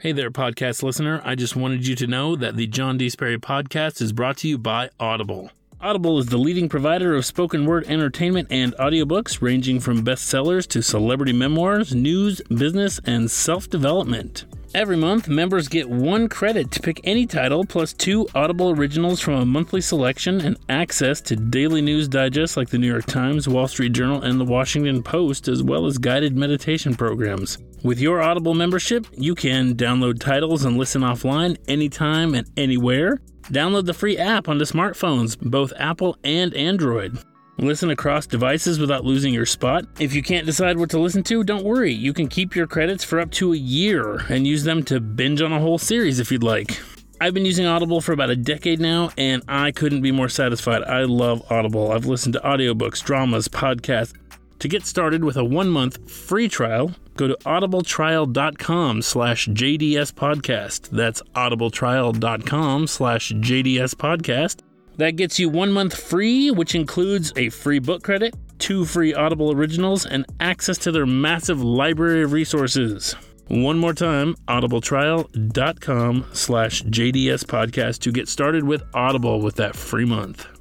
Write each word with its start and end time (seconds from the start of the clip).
Hey 0.00 0.12
there, 0.12 0.30
podcast 0.30 0.82
listener. 0.82 1.20
I 1.26 1.34
just 1.34 1.54
wanted 1.54 1.86
you 1.86 1.94
to 1.96 2.06
know 2.06 2.34
that 2.34 2.56
the 2.56 2.66
John 2.66 2.96
D. 2.96 3.10
Sperry 3.10 3.38
podcast 3.38 4.00
is 4.00 4.14
brought 4.14 4.38
to 4.38 4.48
you 4.48 4.56
by 4.56 4.88
Audible. 4.98 5.50
Audible 5.78 6.18
is 6.18 6.24
the 6.24 6.38
leading 6.38 6.70
provider 6.70 7.14
of 7.14 7.26
spoken 7.26 7.66
word 7.66 7.84
entertainment 7.86 8.48
and 8.50 8.74
audiobooks, 8.76 9.42
ranging 9.42 9.78
from 9.78 10.02
bestsellers 10.02 10.66
to 10.68 10.80
celebrity 10.80 11.34
memoirs, 11.34 11.94
news, 11.94 12.40
business, 12.48 12.98
and 13.04 13.30
self 13.30 13.68
development. 13.68 14.46
Every 14.72 14.96
month, 14.96 15.28
members 15.28 15.66
get 15.66 15.90
one 15.90 16.28
credit 16.28 16.70
to 16.70 16.80
pick 16.80 17.00
any 17.02 17.26
title, 17.26 17.64
plus 17.64 17.92
two 17.92 18.28
Audible 18.36 18.70
originals 18.70 19.18
from 19.18 19.34
a 19.34 19.44
monthly 19.44 19.80
selection, 19.80 20.40
and 20.40 20.56
access 20.68 21.20
to 21.22 21.34
daily 21.34 21.82
news 21.82 22.06
digests 22.06 22.56
like 22.56 22.68
the 22.68 22.78
New 22.78 22.86
York 22.86 23.06
Times, 23.06 23.48
Wall 23.48 23.66
Street 23.66 23.92
Journal, 23.92 24.22
and 24.22 24.38
the 24.38 24.44
Washington 24.44 25.02
Post, 25.02 25.48
as 25.48 25.60
well 25.60 25.86
as 25.86 25.98
guided 25.98 26.36
meditation 26.36 26.94
programs. 26.94 27.58
With 27.82 27.98
your 27.98 28.22
Audible 28.22 28.54
membership, 28.54 29.08
you 29.12 29.34
can 29.34 29.74
download 29.74 30.20
titles 30.20 30.64
and 30.64 30.76
listen 30.76 31.02
offline 31.02 31.56
anytime 31.66 32.36
and 32.36 32.48
anywhere. 32.56 33.18
Download 33.46 33.86
the 33.86 33.94
free 33.94 34.18
app 34.18 34.48
onto 34.48 34.64
smartphones, 34.64 35.36
both 35.36 35.72
Apple 35.78 36.16
and 36.22 36.54
Android. 36.54 37.18
Listen 37.60 37.90
across 37.90 38.26
devices 38.26 38.78
without 38.78 39.04
losing 39.04 39.34
your 39.34 39.44
spot. 39.44 39.84
If 39.98 40.14
you 40.14 40.22
can't 40.22 40.46
decide 40.46 40.78
what 40.78 40.88
to 40.90 40.98
listen 40.98 41.22
to, 41.24 41.44
don't 41.44 41.62
worry. 41.62 41.92
You 41.92 42.14
can 42.14 42.26
keep 42.26 42.56
your 42.56 42.66
credits 42.66 43.04
for 43.04 43.20
up 43.20 43.30
to 43.32 43.52
a 43.52 43.56
year 43.56 44.24
and 44.30 44.46
use 44.46 44.64
them 44.64 44.82
to 44.84 44.98
binge 44.98 45.42
on 45.42 45.52
a 45.52 45.60
whole 45.60 45.76
series 45.76 46.18
if 46.20 46.32
you'd 46.32 46.42
like. 46.42 46.80
I've 47.20 47.34
been 47.34 47.44
using 47.44 47.66
Audible 47.66 48.00
for 48.00 48.12
about 48.12 48.30
a 48.30 48.36
decade 48.36 48.80
now, 48.80 49.10
and 49.18 49.42
I 49.46 49.72
couldn't 49.72 50.00
be 50.00 50.10
more 50.10 50.30
satisfied. 50.30 50.82
I 50.84 51.02
love 51.02 51.42
Audible. 51.52 51.92
I've 51.92 52.06
listened 52.06 52.32
to 52.32 52.40
audiobooks, 52.40 53.02
dramas, 53.04 53.46
podcasts. 53.46 54.14
To 54.60 54.68
get 54.68 54.86
started 54.86 55.22
with 55.22 55.36
a 55.36 55.44
one-month 55.44 56.10
free 56.10 56.48
trial, 56.48 56.92
go 57.16 57.28
to 57.28 57.36
audibletrial.com 57.44 59.02
slash 59.02 59.48
JDS 59.48 60.12
podcast. 60.12 60.88
That's 60.88 61.20
audibletrial.com 61.34 62.86
slash 62.86 63.32
JDS 63.32 63.94
podcast. 63.96 64.60
That 65.00 65.16
gets 65.16 65.38
you 65.38 65.48
one 65.48 65.72
month 65.72 65.98
free, 65.98 66.50
which 66.50 66.74
includes 66.74 67.32
a 67.34 67.48
free 67.48 67.78
book 67.78 68.02
credit, 68.02 68.34
two 68.58 68.84
free 68.84 69.14
Audible 69.14 69.50
originals, 69.50 70.04
and 70.04 70.26
access 70.40 70.76
to 70.76 70.92
their 70.92 71.06
massive 71.06 71.62
library 71.64 72.22
of 72.22 72.32
resources. 72.32 73.16
One 73.48 73.78
more 73.78 73.94
time, 73.94 74.34
audibletrial.com 74.46 76.26
slash 76.34 76.82
JDS 76.82 77.44
podcast 77.46 78.00
to 78.00 78.12
get 78.12 78.28
started 78.28 78.64
with 78.64 78.82
Audible 78.92 79.40
with 79.40 79.54
that 79.54 79.74
free 79.74 80.04
month. 80.04 80.59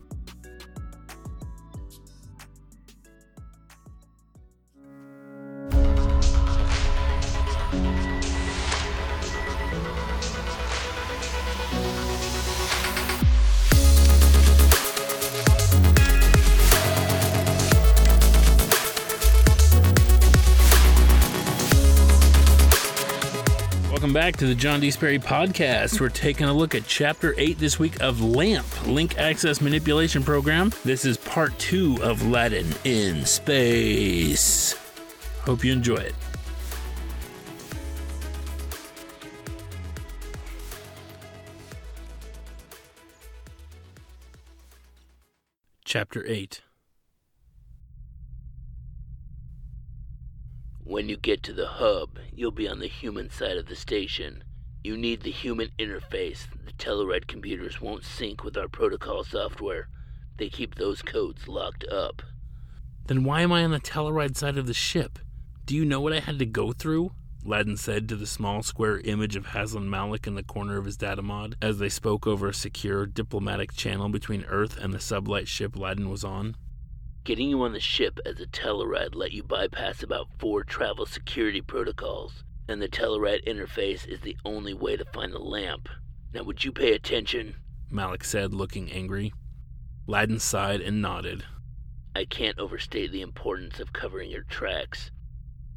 Back 24.19 24.35
to 24.35 24.47
the 24.47 24.53
John 24.53 24.81
D. 24.81 24.91
Sperry 24.91 25.17
podcast. 25.17 26.01
We're 26.01 26.09
taking 26.09 26.47
a 26.47 26.53
look 26.53 26.75
at 26.75 26.85
chapter 26.85 27.33
8 27.37 27.57
this 27.57 27.79
week 27.79 28.01
of 28.01 28.19
LAMP, 28.19 28.85
Link 28.85 29.17
Access 29.17 29.61
Manipulation 29.61 30.23
Program. 30.23 30.73
This 30.83 31.05
is 31.05 31.15
part 31.15 31.57
2 31.57 32.03
of 32.03 32.27
Laddin 32.27 32.67
in 32.83 33.25
Space. 33.25 34.75
Hope 35.45 35.63
you 35.63 35.71
enjoy 35.71 35.95
it. 35.95 36.15
Chapter 45.85 46.25
8 46.27 46.61
When 50.99 51.07
you 51.07 51.15
get 51.15 51.43
to 51.43 51.53
the 51.53 51.65
hub, 51.65 52.19
you'll 52.33 52.51
be 52.51 52.67
on 52.67 52.79
the 52.79 52.87
human 52.87 53.29
side 53.29 53.55
of 53.55 53.67
the 53.67 53.75
station. 53.77 54.43
You 54.83 54.97
need 54.97 55.21
the 55.21 55.31
human 55.31 55.69
interface. 55.79 56.45
The 56.65 56.73
Tellarite 56.73 57.25
computers 57.25 57.79
won't 57.79 58.03
sync 58.03 58.43
with 58.43 58.57
our 58.57 58.67
protocol 58.67 59.23
software. 59.23 59.87
They 60.35 60.49
keep 60.49 60.75
those 60.75 61.01
codes 61.01 61.47
locked 61.47 61.85
up. 61.85 62.21
Then 63.07 63.23
why 63.23 63.43
am 63.43 63.53
I 63.53 63.63
on 63.63 63.71
the 63.71 63.79
Tellaride 63.79 64.35
side 64.35 64.57
of 64.57 64.67
the 64.67 64.73
ship? 64.73 65.19
Do 65.63 65.73
you 65.73 65.85
know 65.85 66.01
what 66.01 66.11
I 66.11 66.19
had 66.19 66.37
to 66.39 66.45
go 66.45 66.73
through? 66.73 67.13
Laddin 67.45 67.77
said 67.77 68.09
to 68.09 68.17
the 68.17 68.27
small 68.27 68.61
square 68.61 68.99
image 68.99 69.37
of 69.37 69.45
Haslan 69.45 69.87
Malik 69.87 70.27
in 70.27 70.35
the 70.35 70.43
corner 70.43 70.75
of 70.75 70.83
his 70.83 70.97
data 70.97 71.21
mod 71.21 71.55
as 71.61 71.79
they 71.79 71.87
spoke 71.87 72.27
over 72.27 72.49
a 72.49 72.53
secure 72.53 73.05
diplomatic 73.05 73.71
channel 73.71 74.09
between 74.09 74.43
Earth 74.49 74.77
and 74.77 74.93
the 74.93 74.97
sublight 74.97 75.47
ship 75.47 75.77
Laddin 75.77 76.09
was 76.09 76.25
on. 76.25 76.57
Getting 77.29 77.51
you 77.51 77.61
on 77.61 77.73
the 77.73 77.79
ship 77.79 78.19
as 78.25 78.39
a 78.39 78.47
Tellarite 78.47 79.13
let 79.13 79.31
you 79.33 79.43
bypass 79.43 80.01
about 80.01 80.29
four 80.39 80.63
travel 80.63 81.05
security 81.05 81.61
protocols, 81.61 82.43
and 82.67 82.81
the 82.81 82.87
Tellarite 82.87 83.45
interface 83.45 84.07
is 84.07 84.21
the 84.21 84.35
only 84.45 84.73
way 84.73 84.97
to 84.97 85.05
find 85.05 85.31
the 85.31 85.37
lamp. 85.37 85.89
Now, 86.33 86.41
would 86.41 86.65
you 86.65 86.71
pay 86.71 86.93
attention? 86.93 87.55
Malik 87.91 88.23
said, 88.23 88.51
looking 88.51 88.91
angry. 88.91 89.31
Laddin 90.07 90.39
sighed 90.39 90.81
and 90.81 91.03
nodded. 91.03 91.43
I 92.15 92.25
can't 92.25 92.57
overstate 92.57 93.11
the 93.11 93.21
importance 93.21 93.79
of 93.79 93.93
covering 93.93 94.31
your 94.31 94.45
tracks. 94.49 95.11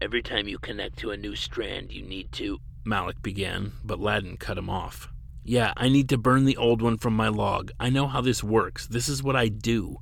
Every 0.01 0.23
time 0.23 0.49
you 0.49 0.59
connect 0.59 0.97
to 1.01 1.11
a 1.11 1.19
new 1.19 1.37
strand, 1.37 1.93
you 1.93 2.01
need 2.01 2.33
to. 2.33 2.61
Malik 2.87 3.21
began, 3.21 3.73
but 3.85 4.01
Laddin 4.01 4.39
cut 4.39 4.57
him 4.57 4.71
off. 4.71 5.07
Yeah, 5.45 5.75
I 5.77 5.91
need 5.91 6.09
to 6.09 6.17
burn 6.17 6.47
the 6.47 6.57
old 6.57 6.81
one 6.81 6.97
from 6.97 7.13
my 7.13 7.29
log. 7.29 7.73
I 7.79 7.91
know 7.91 8.07
how 8.07 8.23
this 8.23 8.43
works. 8.43 8.87
This 8.87 9.07
is 9.07 9.23
what 9.23 9.37
I 9.37 9.49
do. 9.49 9.99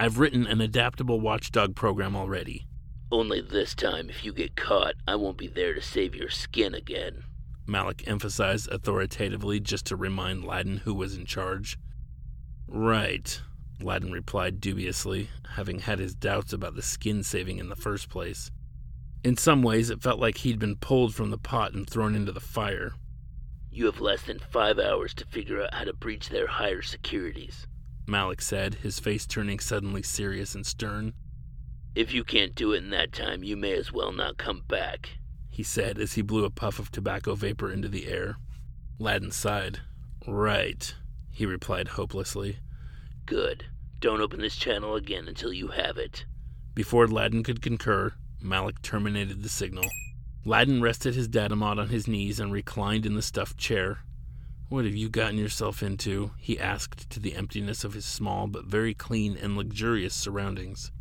I've 0.00 0.18
written 0.18 0.46
an 0.46 0.62
adaptable 0.62 1.20
watchdog 1.20 1.76
program 1.76 2.16
already. 2.16 2.66
Only 3.12 3.42
this 3.42 3.74
time, 3.74 4.08
if 4.08 4.24
you 4.24 4.32
get 4.32 4.56
caught, 4.56 4.94
I 5.06 5.14
won't 5.16 5.36
be 5.36 5.46
there 5.46 5.74
to 5.74 5.82
save 5.82 6.14
your 6.14 6.30
skin 6.30 6.74
again. 6.74 7.22
Malik 7.66 8.04
emphasized 8.06 8.70
authoritatively 8.70 9.60
just 9.60 9.84
to 9.86 9.96
remind 9.96 10.42
Laddin 10.42 10.78
who 10.78 10.94
was 10.94 11.18
in 11.18 11.26
charge. 11.26 11.76
Right, 12.66 13.42
Laddin 13.78 14.10
replied 14.10 14.58
dubiously, 14.58 15.28
having 15.50 15.80
had 15.80 15.98
his 15.98 16.14
doubts 16.14 16.54
about 16.54 16.76
the 16.76 16.82
skin 16.82 17.22
saving 17.22 17.58
in 17.58 17.68
the 17.68 17.76
first 17.76 18.08
place. 18.08 18.50
In 19.22 19.36
some 19.36 19.62
ways, 19.62 19.90
it 19.90 20.00
felt 20.00 20.18
like 20.18 20.38
he'd 20.38 20.58
been 20.58 20.76
pulled 20.76 21.14
from 21.14 21.28
the 21.28 21.36
pot 21.36 21.74
and 21.74 21.86
thrown 21.86 22.14
into 22.14 22.32
the 22.32 22.40
fire. 22.40 22.94
You 23.70 23.84
have 23.84 24.00
less 24.00 24.22
than 24.22 24.38
five 24.38 24.78
hours 24.78 25.12
to 25.12 25.26
figure 25.26 25.62
out 25.62 25.74
how 25.74 25.84
to 25.84 25.92
breach 25.92 26.30
their 26.30 26.46
higher 26.46 26.80
securities, 26.80 27.66
Malik 28.10 28.42
said, 28.42 28.74
his 28.74 28.98
face 28.98 29.24
turning 29.24 29.60
suddenly 29.60 30.02
serious 30.02 30.54
and 30.56 30.66
stern. 30.66 31.14
If 31.94 32.12
you 32.12 32.24
can't 32.24 32.54
do 32.54 32.72
it 32.72 32.82
in 32.82 32.90
that 32.90 33.12
time, 33.12 33.44
you 33.44 33.56
may 33.56 33.72
as 33.72 33.92
well 33.92 34.12
not 34.12 34.36
come 34.36 34.64
back, 34.66 35.10
he 35.48 35.62
said 35.62 35.98
as 35.98 36.14
he 36.14 36.22
blew 36.22 36.44
a 36.44 36.50
puff 36.50 36.78
of 36.78 36.90
tobacco 36.90 37.34
vapor 37.34 37.70
into 37.72 37.88
the 37.88 38.08
air. 38.08 38.36
Laddin 38.98 39.30
sighed. 39.30 39.80
Right, 40.26 40.94
he 41.30 41.46
replied 41.46 41.88
hopelessly. 41.88 42.58
Good. 43.26 43.64
Don't 44.00 44.20
open 44.20 44.40
this 44.40 44.56
channel 44.56 44.96
again 44.96 45.28
until 45.28 45.52
you 45.52 45.68
have 45.68 45.96
it. 45.96 46.24
Before 46.74 47.06
Laddin 47.06 47.42
could 47.42 47.62
concur, 47.62 48.12
Malik 48.40 48.82
terminated 48.82 49.42
the 49.42 49.48
signal. 49.48 49.84
Laddin 50.44 50.80
rested 50.80 51.14
his 51.14 51.28
datamod 51.28 51.78
on 51.78 51.88
his 51.88 52.08
knees 52.08 52.40
and 52.40 52.52
reclined 52.52 53.06
in 53.06 53.14
the 53.14 53.22
stuffed 53.22 53.58
chair. 53.58 54.00
What 54.70 54.84
have 54.84 54.94
you 54.94 55.08
gotten 55.08 55.36
yourself 55.36 55.82
into? 55.82 56.30
he 56.38 56.56
asked 56.56 57.10
to 57.10 57.18
the 57.18 57.34
emptiness 57.34 57.82
of 57.82 57.94
his 57.94 58.04
small 58.04 58.46
but 58.46 58.66
very 58.66 58.94
clean 58.94 59.36
and 59.36 59.56
luxurious 59.56 60.14
surroundings. 60.14 60.92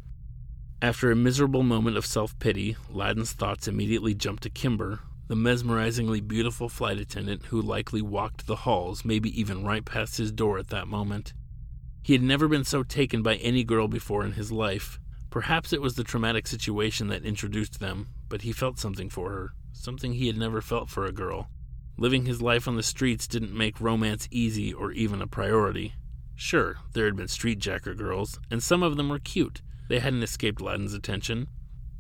After 0.82 1.12
a 1.12 1.16
miserable 1.16 1.62
moment 1.62 1.96
of 1.96 2.04
self 2.04 2.38
pity, 2.40 2.78
Laddin's 2.90 3.32
thoughts 3.32 3.68
immediately 3.68 4.16
jumped 4.16 4.42
to 4.42 4.50
Kimber, 4.50 5.02
the 5.28 5.36
mesmerizingly 5.36 6.20
beautiful 6.20 6.68
flight 6.68 6.98
attendant 6.98 7.46
who 7.46 7.62
likely 7.62 8.02
walked 8.02 8.48
the 8.48 8.56
halls, 8.56 9.06
maybe 9.06 9.40
even 9.40 9.64
right 9.64 9.86
past 9.86 10.18
his 10.18 10.32
door 10.32 10.58
at 10.58 10.70
that 10.70 10.88
moment. 10.88 11.34
He 12.02 12.14
had 12.14 12.24
never 12.24 12.48
been 12.48 12.64
so 12.64 12.82
taken 12.82 13.22
by 13.22 13.36
any 13.36 13.64
girl 13.64 13.88
before 13.88 14.26
in 14.26 14.32
his 14.32 14.52
life. 14.52 15.00
Perhaps 15.30 15.74
it 15.74 15.82
was 15.82 15.94
the 15.94 16.04
traumatic 16.04 16.48
situation 16.48 17.10
that 17.10 17.24
introduced 17.24 17.80
them, 17.80 18.08
but 18.30 18.42
he 18.42 18.52
felt 18.52 18.80
something 18.80 19.12
for 19.12 19.30
her, 19.30 19.54
something 19.74 20.14
he 20.14 20.26
had 20.26 20.38
never 20.38 20.60
felt 20.60 20.90
for 20.90 21.06
a 21.06 21.12
girl. 21.12 21.52
Living 22.00 22.26
his 22.26 22.42
life 22.42 22.66
on 22.66 22.78
the 22.78 22.82
streets 22.82 23.28
didn't 23.28 23.54
make 23.54 23.82
romance 23.82 24.30
easy 24.32 24.72
or 24.74 24.94
even 24.94 25.22
a 25.22 25.28
priority. 25.28 25.96
Sure, 26.34 26.78
there 26.94 27.04
had 27.04 27.18
been 27.18 27.28
street 27.28 27.60
jacker 27.60 27.94
girls, 27.94 28.40
and 28.50 28.64
some 28.64 28.82
of 28.82 28.96
them 28.96 29.10
were 29.10 29.20
cute. 29.20 29.62
They 29.90 30.00
hadn't 30.00 30.24
escaped 30.24 30.62
Laddin's 30.62 30.94
attention, 30.94 31.50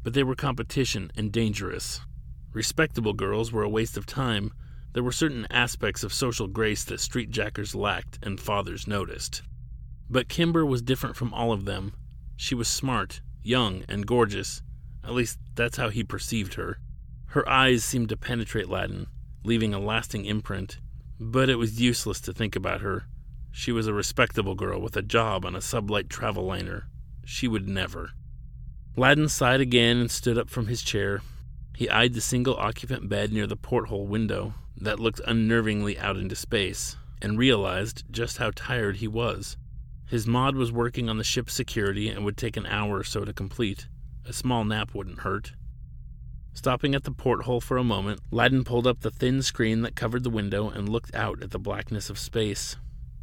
but 0.01 0.13
they 0.13 0.23
were 0.23 0.35
competition 0.35 1.11
and 1.17 1.33
dangerous. 1.33 1.99
Respectable 2.53 3.11
girls 3.11 3.51
were 3.51 3.63
a 3.63 3.69
waste 3.69 3.97
of 3.97 4.05
time. 4.05 4.53
There 4.93 5.03
were 5.03 5.11
certain 5.11 5.45
aspects 5.51 6.01
of 6.01 6.13
social 6.13 6.47
grace 6.47 6.85
that 6.85 7.01
street 7.01 7.29
jackers 7.29 7.75
lacked 7.75 8.19
and 8.23 8.39
fathers 8.39 8.87
noticed. 8.87 9.41
But 10.09 10.29
Kimber 10.29 10.65
was 10.65 10.81
different 10.81 11.17
from 11.17 11.33
all 11.33 11.51
of 11.51 11.65
them. 11.65 11.91
She 12.37 12.55
was 12.55 12.69
smart, 12.69 13.19
young, 13.43 13.83
and 13.89 14.07
gorgeous. 14.07 14.61
At 15.03 15.11
least 15.11 15.39
that's 15.55 15.75
how 15.75 15.89
he 15.89 16.05
perceived 16.05 16.53
her. 16.53 16.79
Her 17.25 17.47
eyes 17.49 17.83
seemed 17.83 18.07
to 18.07 18.17
penetrate 18.17 18.69
Laddin. 18.69 19.07
Leaving 19.43 19.73
a 19.73 19.79
lasting 19.79 20.25
imprint. 20.25 20.79
But 21.19 21.49
it 21.49 21.55
was 21.55 21.81
useless 21.81 22.19
to 22.21 22.33
think 22.33 22.55
about 22.55 22.81
her. 22.81 23.05
She 23.51 23.71
was 23.71 23.87
a 23.87 23.93
respectable 23.93 24.55
girl 24.55 24.79
with 24.81 24.95
a 24.95 25.01
job 25.01 25.45
on 25.45 25.55
a 25.55 25.59
sublight 25.59 26.09
travel 26.09 26.45
liner. 26.45 26.87
She 27.25 27.47
would 27.47 27.67
never. 27.67 28.11
Laddin 28.95 29.29
sighed 29.29 29.61
again 29.61 29.97
and 29.97 30.11
stood 30.11 30.37
up 30.37 30.49
from 30.49 30.67
his 30.67 30.81
chair. 30.81 31.21
He 31.75 31.89
eyed 31.89 32.13
the 32.13 32.21
single 32.21 32.55
occupant 32.57 33.07
bed 33.07 33.31
near 33.31 33.47
the 33.47 33.55
porthole 33.55 34.07
window 34.07 34.53
that 34.77 34.99
looked 34.99 35.21
unnervingly 35.27 35.97
out 35.97 36.17
into 36.17 36.35
space 36.35 36.97
and 37.21 37.37
realized 37.37 38.03
just 38.11 38.37
how 38.37 38.51
tired 38.55 38.97
he 38.97 39.07
was. 39.07 39.57
His 40.05 40.27
mod 40.27 40.55
was 40.55 40.71
working 40.71 41.09
on 41.09 41.17
the 41.17 41.23
ship's 41.23 41.53
security 41.53 42.09
and 42.09 42.25
would 42.25 42.37
take 42.37 42.57
an 42.57 42.65
hour 42.65 42.97
or 42.97 43.03
so 43.03 43.23
to 43.25 43.33
complete. 43.33 43.87
A 44.25 44.33
small 44.33 44.65
nap 44.65 44.93
wouldn't 44.93 45.19
hurt. 45.19 45.53
Stopping 46.59 46.93
at 46.93 47.05
the 47.05 47.11
porthole 47.11 47.61
for 47.61 47.77
a 47.77 47.85
moment, 47.85 48.19
Laddin 48.31 48.65
pulled 48.65 48.85
up 48.85 48.99
the 48.99 49.11
thin 49.11 49.41
screen 49.41 49.81
that 49.83 49.95
covered 49.95 50.25
the 50.25 50.29
window 50.29 50.69
and 50.69 50.89
looked 50.89 51.15
out 51.15 51.41
at 51.41 51.51
the 51.51 51.57
blackness 51.57 52.09
of 52.09 52.19
space. 52.19 52.75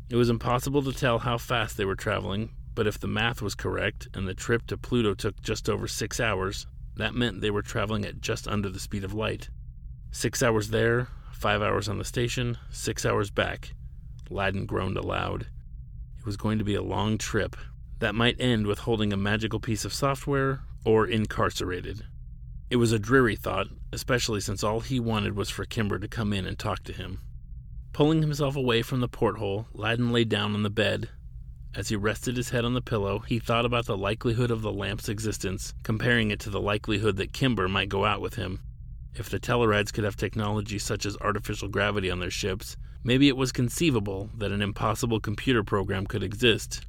It 0.08 0.16
was 0.16 0.30
impossible 0.30 0.82
to 0.84 0.92
tell 0.94 1.18
how 1.18 1.36
fast 1.36 1.76
they 1.76 1.84
were 1.84 1.96
traveling, 1.96 2.54
but 2.74 2.86
if 2.86 2.98
the 2.98 3.06
math 3.06 3.42
was 3.42 3.54
correct 3.54 4.08
and 4.14 4.26
the 4.26 4.32
trip 4.32 4.66
to 4.68 4.78
Pluto 4.78 5.12
took 5.12 5.38
just 5.42 5.68
over 5.68 5.86
six 5.86 6.18
hours, 6.18 6.66
that 6.96 7.14
meant 7.14 7.42
they 7.42 7.50
were 7.50 7.60
traveling 7.60 8.06
at 8.06 8.22
just 8.22 8.48
under 8.48 8.70
the 8.70 8.80
speed 8.80 9.04
of 9.04 9.12
light. 9.12 9.50
Six 10.12 10.42
hours 10.42 10.70
there, 10.70 11.08
five 11.30 11.60
hours 11.60 11.90
on 11.90 11.98
the 11.98 12.06
station, 12.06 12.56
six 12.70 13.04
hours 13.04 13.30
back. 13.30 13.74
Laddin 14.30 14.64
groaned 14.64 14.96
aloud. 14.96 15.42
It 16.18 16.24
was 16.24 16.38
going 16.38 16.56
to 16.56 16.64
be 16.64 16.74
a 16.74 16.80
long 16.80 17.18
trip 17.18 17.54
that 17.98 18.14
might 18.14 18.40
end 18.40 18.66
with 18.66 18.78
holding 18.78 19.12
a 19.12 19.18
magical 19.18 19.60
piece 19.60 19.84
of 19.84 19.92
software 19.92 20.62
or 20.86 21.06
incarcerated. 21.06 22.02
It 22.68 22.76
was 22.76 22.90
a 22.90 22.98
dreary 22.98 23.36
thought, 23.36 23.68
especially 23.92 24.40
since 24.40 24.64
all 24.64 24.80
he 24.80 24.98
wanted 24.98 25.36
was 25.36 25.48
for 25.48 25.64
Kimber 25.64 26.00
to 26.00 26.08
come 26.08 26.32
in 26.32 26.46
and 26.46 26.58
talk 26.58 26.82
to 26.84 26.92
him. 26.92 27.20
Pulling 27.92 28.22
himself 28.22 28.56
away 28.56 28.82
from 28.82 29.00
the 29.00 29.08
porthole, 29.08 29.68
Laddin 29.72 30.10
lay 30.10 30.24
down 30.24 30.52
on 30.52 30.64
the 30.64 30.70
bed. 30.70 31.08
As 31.76 31.90
he 31.90 31.96
rested 31.96 32.36
his 32.36 32.50
head 32.50 32.64
on 32.64 32.74
the 32.74 32.82
pillow, 32.82 33.20
he 33.20 33.38
thought 33.38 33.64
about 33.64 33.86
the 33.86 33.96
likelihood 33.96 34.50
of 34.50 34.62
the 34.62 34.72
lamp's 34.72 35.08
existence, 35.08 35.74
comparing 35.84 36.32
it 36.32 36.40
to 36.40 36.50
the 36.50 36.60
likelihood 36.60 37.16
that 37.18 37.32
Kimber 37.32 37.68
might 37.68 37.88
go 37.88 38.04
out 38.04 38.20
with 38.20 38.34
him. 38.34 38.60
If 39.14 39.30
the 39.30 39.38
Tellarides 39.38 39.92
could 39.92 40.04
have 40.04 40.16
technology 40.16 40.78
such 40.78 41.06
as 41.06 41.16
artificial 41.20 41.68
gravity 41.68 42.10
on 42.10 42.18
their 42.18 42.30
ships, 42.30 42.76
maybe 43.04 43.28
it 43.28 43.36
was 43.36 43.52
conceivable 43.52 44.28
that 44.36 44.50
an 44.50 44.60
impossible 44.60 45.20
computer 45.20 45.62
program 45.62 46.06
could 46.06 46.24
exist. 46.24 46.84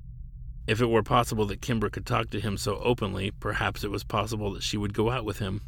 If 0.67 0.81
it 0.81 0.87
were 0.87 1.01
possible 1.01 1.45
that 1.45 1.61
Kimber 1.61 1.89
could 1.89 2.05
talk 2.05 2.29
to 2.31 2.41
him 2.41 2.57
so 2.57 2.75
openly, 2.79 3.31
perhaps 3.31 3.85
it 3.85 3.91
was 3.91 4.03
possible 4.03 4.51
that 4.51 4.63
she 4.63 4.75
would 4.75 4.93
go 4.93 5.09
out 5.09 5.23
with 5.23 5.39
him. 5.39 5.61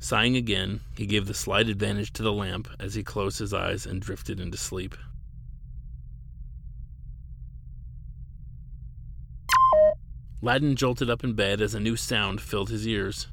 Sighing 0.00 0.36
again, 0.36 0.80
he 0.96 1.06
gave 1.06 1.26
the 1.26 1.34
slight 1.34 1.68
advantage 1.68 2.12
to 2.14 2.24
the 2.24 2.32
lamp 2.32 2.68
as 2.80 2.94
he 2.94 3.04
closed 3.04 3.38
his 3.38 3.54
eyes 3.54 3.86
and 3.86 4.02
drifted 4.02 4.40
into 4.40 4.56
sleep. 4.56 4.96
Laddin 10.42 10.76
jolted 10.76 11.10
up 11.10 11.22
in 11.22 11.34
bed 11.34 11.60
as 11.60 11.74
a 11.74 11.80
new 11.80 11.96
sound 11.96 12.40
filled 12.40 12.70
his 12.70 12.86
ears. 12.86 13.28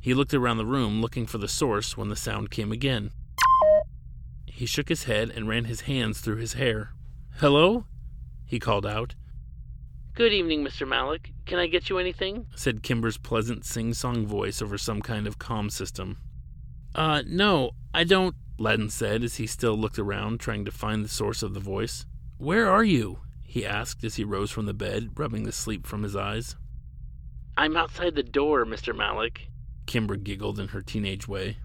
He 0.00 0.14
looked 0.14 0.34
around 0.34 0.58
the 0.58 0.66
room 0.66 1.00
looking 1.02 1.26
for 1.26 1.38
the 1.38 1.48
source 1.48 1.96
when 1.96 2.08
the 2.08 2.16
sound 2.16 2.50
came 2.50 2.72
again. 2.72 3.10
He 4.46 4.64
shook 4.64 4.88
his 4.88 5.04
head 5.04 5.30
and 5.30 5.48
ran 5.48 5.64
his 5.64 5.82
hands 5.82 6.20
through 6.20 6.36
his 6.36 6.54
hair. 6.54 6.92
Hello? 7.38 7.84
he 8.46 8.58
called 8.58 8.86
out. 8.86 9.14
Good 10.16 10.32
evening, 10.32 10.64
Mr. 10.64 10.88
Malik. 10.88 11.34
Can 11.44 11.58
I 11.58 11.66
get 11.66 11.90
you 11.90 11.98
anything? 11.98 12.46
said 12.54 12.82
Kimber's 12.82 13.18
pleasant 13.18 13.66
sing 13.66 13.92
song 13.92 14.26
voice 14.26 14.62
over 14.62 14.78
some 14.78 15.02
kind 15.02 15.26
of 15.26 15.38
comm 15.38 15.70
system. 15.70 16.16
Uh, 16.94 17.22
no, 17.26 17.72
I 17.92 18.04
don't, 18.04 18.34
Laddin 18.58 18.88
said 18.88 19.22
as 19.22 19.36
he 19.36 19.46
still 19.46 19.76
looked 19.76 19.98
around, 19.98 20.40
trying 20.40 20.64
to 20.64 20.70
find 20.70 21.04
the 21.04 21.10
source 21.10 21.42
of 21.42 21.52
the 21.52 21.60
voice. 21.60 22.06
Where 22.38 22.66
are 22.70 22.82
you? 22.82 23.18
he 23.42 23.66
asked 23.66 24.04
as 24.04 24.14
he 24.14 24.24
rose 24.24 24.50
from 24.50 24.64
the 24.64 24.72
bed, 24.72 25.10
rubbing 25.16 25.42
the 25.42 25.52
sleep 25.52 25.86
from 25.86 26.02
his 26.02 26.16
eyes. 26.16 26.56
I'm 27.58 27.76
outside 27.76 28.14
the 28.14 28.22
door, 28.22 28.64
Mr. 28.64 28.96
Malik. 28.96 29.50
Kimber 29.84 30.16
giggled 30.16 30.58
in 30.58 30.68
her 30.68 30.80
teenage 30.80 31.28
way. 31.28 31.58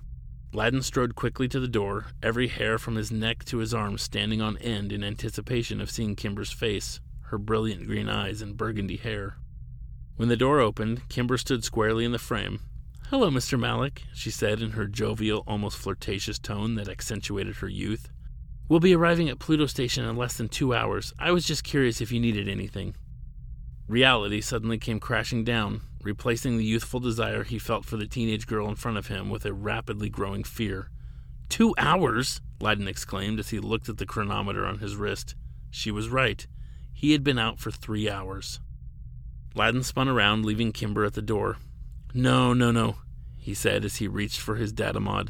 Laddin 0.51 0.81
strode 0.81 1.15
quickly 1.15 1.47
to 1.47 1.59
the 1.61 1.69
door, 1.69 2.07
every 2.21 2.49
hair 2.49 2.77
from 2.77 2.95
his 2.95 3.13
neck 3.13 3.45
to 3.45 3.59
his 3.59 3.73
arms 3.73 4.01
standing 4.01 4.41
on 4.41 4.57
end 4.57 4.91
in 4.91 5.05
anticipation 5.05 5.79
of 5.79 5.89
seeing 5.89 6.17
Kimber's 6.17 6.51
face, 6.51 6.99
her 7.31 7.37
brilliant 7.37 7.87
green 7.87 8.09
eyes 8.09 8.41
and 8.41 8.57
burgundy 8.57 8.97
hair. 8.97 9.37
When 10.17 10.27
the 10.27 10.37
door 10.37 10.59
opened, 10.59 11.07
Kimber 11.07 11.37
stood 11.37 11.63
squarely 11.63 12.03
in 12.03 12.11
the 12.11 12.19
frame. 12.19 12.59
Hello, 13.09 13.31
Mr. 13.31 13.57
Malik, 13.57 14.03
she 14.13 14.29
said 14.29 14.61
in 14.61 14.71
her 14.71 14.85
jovial, 14.85 15.43
almost 15.47 15.77
flirtatious 15.77 16.37
tone 16.37 16.75
that 16.75 16.89
accentuated 16.89 17.55
her 17.55 17.69
youth. 17.69 18.09
We'll 18.67 18.81
be 18.81 18.93
arriving 18.93 19.29
at 19.29 19.39
Pluto 19.39 19.65
Station 19.65 20.05
in 20.05 20.17
less 20.17 20.35
than 20.35 20.49
two 20.49 20.73
hours. 20.73 21.13
I 21.17 21.31
was 21.31 21.45
just 21.45 21.63
curious 21.63 22.01
if 22.01 22.11
you 22.11 22.19
needed 22.19 22.49
anything. 22.49 22.95
Reality 23.87 24.41
suddenly 24.41 24.77
came 24.77 24.99
crashing 24.99 25.45
down, 25.45 25.81
replacing 26.03 26.57
the 26.57 26.65
youthful 26.65 26.99
desire 26.99 27.43
he 27.43 27.59
felt 27.59 27.85
for 27.85 27.95
the 27.95 28.07
teenage 28.07 28.45
girl 28.45 28.67
in 28.67 28.75
front 28.75 28.97
of 28.97 29.07
him 29.07 29.29
with 29.29 29.45
a 29.45 29.53
rapidly 29.53 30.09
growing 30.09 30.43
fear. 30.43 30.89
Two 31.47 31.73
hours? 31.77 32.41
Laddin 32.59 32.87
exclaimed 32.89 33.39
as 33.39 33.49
he 33.49 33.59
looked 33.59 33.89
at 33.89 33.97
the 33.97 34.05
chronometer 34.05 34.65
on 34.65 34.79
his 34.79 34.97
wrist. 34.97 35.35
She 35.69 35.91
was 35.91 36.09
right. 36.09 36.45
He 37.01 37.13
had 37.13 37.23
been 37.23 37.39
out 37.39 37.57
for 37.57 37.71
three 37.71 38.07
hours. 38.07 38.59
Laddin 39.55 39.81
spun 39.81 40.07
around, 40.07 40.45
leaving 40.45 40.71
Kimber 40.71 41.03
at 41.03 41.15
the 41.15 41.21
door. 41.23 41.57
No, 42.13 42.53
no, 42.53 42.69
no, 42.69 42.97
he 43.39 43.55
said 43.55 43.83
as 43.83 43.95
he 43.95 44.07
reached 44.07 44.39
for 44.39 44.57
his 44.57 44.71
datamod. 44.71 45.29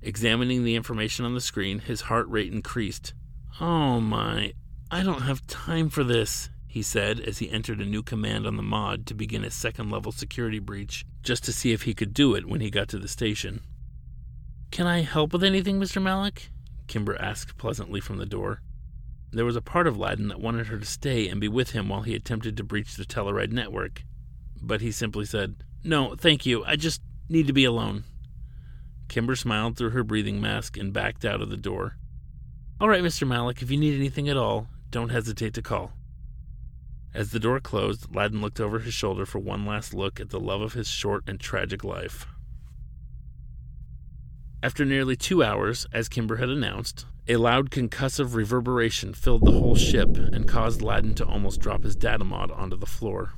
Examining 0.00 0.64
the 0.64 0.76
information 0.76 1.26
on 1.26 1.34
the 1.34 1.42
screen, 1.42 1.80
his 1.80 2.00
heart 2.00 2.26
rate 2.28 2.54
increased. 2.54 3.12
Oh 3.60 4.00
my, 4.00 4.54
I 4.90 5.02
don't 5.02 5.20
have 5.20 5.46
time 5.46 5.90
for 5.90 6.04
this, 6.04 6.48
he 6.66 6.80
said 6.80 7.20
as 7.20 7.36
he 7.36 7.50
entered 7.50 7.82
a 7.82 7.84
new 7.84 8.02
command 8.02 8.46
on 8.46 8.56
the 8.56 8.62
mod 8.62 9.04
to 9.08 9.14
begin 9.14 9.44
a 9.44 9.50
second 9.50 9.90
level 9.90 10.10
security 10.10 10.58
breach, 10.58 11.04
just 11.22 11.44
to 11.44 11.52
see 11.52 11.72
if 11.72 11.82
he 11.82 11.92
could 11.92 12.14
do 12.14 12.34
it 12.34 12.48
when 12.48 12.62
he 12.62 12.70
got 12.70 12.88
to 12.88 12.98
the 12.98 13.08
station. 13.08 13.60
Can 14.70 14.86
I 14.86 15.02
help 15.02 15.34
with 15.34 15.44
anything, 15.44 15.78
Mr. 15.78 16.00
Malik? 16.00 16.48
Kimber 16.86 17.20
asked 17.20 17.58
pleasantly 17.58 18.00
from 18.00 18.16
the 18.16 18.24
door. 18.24 18.62
There 19.30 19.44
was 19.44 19.56
a 19.56 19.62
part 19.62 19.86
of 19.86 19.98
Laddin 19.98 20.28
that 20.28 20.40
wanted 20.40 20.68
her 20.68 20.78
to 20.78 20.86
stay 20.86 21.28
and 21.28 21.40
be 21.40 21.48
with 21.48 21.70
him 21.72 21.88
while 21.88 22.02
he 22.02 22.14
attempted 22.14 22.56
to 22.56 22.64
breach 22.64 22.94
the 22.94 23.04
Tellaride 23.04 23.52
network, 23.52 24.02
but 24.60 24.80
he 24.80 24.90
simply 24.90 25.26
said, 25.26 25.64
No, 25.84 26.14
thank 26.14 26.46
you, 26.46 26.64
I 26.64 26.76
just 26.76 27.02
need 27.28 27.46
to 27.46 27.52
be 27.52 27.64
alone. 27.64 28.04
Kimber 29.08 29.36
smiled 29.36 29.76
through 29.76 29.90
her 29.90 30.02
breathing 30.02 30.40
mask 30.40 30.76
and 30.76 30.92
backed 30.92 31.24
out 31.24 31.42
of 31.42 31.50
the 31.50 31.56
door. 31.56 31.96
All 32.80 32.88
right, 32.88 33.02
Mr. 33.02 33.26
Malik, 33.26 33.60
if 33.60 33.70
you 33.70 33.76
need 33.76 33.98
anything 33.98 34.28
at 34.28 34.36
all, 34.36 34.68
don't 34.90 35.10
hesitate 35.10 35.54
to 35.54 35.62
call. 35.62 35.92
As 37.12 37.30
the 37.30 37.40
door 37.40 37.58
closed, 37.60 38.14
Laddin 38.14 38.40
looked 38.40 38.60
over 38.60 38.78
his 38.78 38.94
shoulder 38.94 39.26
for 39.26 39.38
one 39.38 39.66
last 39.66 39.92
look 39.92 40.20
at 40.20 40.30
the 40.30 40.40
love 40.40 40.60
of 40.60 40.74
his 40.74 40.88
short 40.88 41.24
and 41.26 41.40
tragic 41.40 41.82
life. 41.82 42.26
After 44.60 44.84
nearly 44.84 45.14
two 45.14 45.44
hours, 45.44 45.86
as 45.92 46.08
Kimber 46.08 46.36
had 46.36 46.48
announced, 46.48 47.06
a 47.28 47.36
loud 47.36 47.70
concussive 47.70 48.34
reverberation 48.34 49.14
filled 49.14 49.44
the 49.44 49.52
whole 49.52 49.76
ship 49.76 50.16
and 50.16 50.48
caused 50.48 50.82
Laddin 50.82 51.14
to 51.14 51.26
almost 51.26 51.60
drop 51.60 51.84
his 51.84 51.94
datamod 51.94 52.50
onto 52.50 52.76
the 52.76 52.84
floor. 52.84 53.34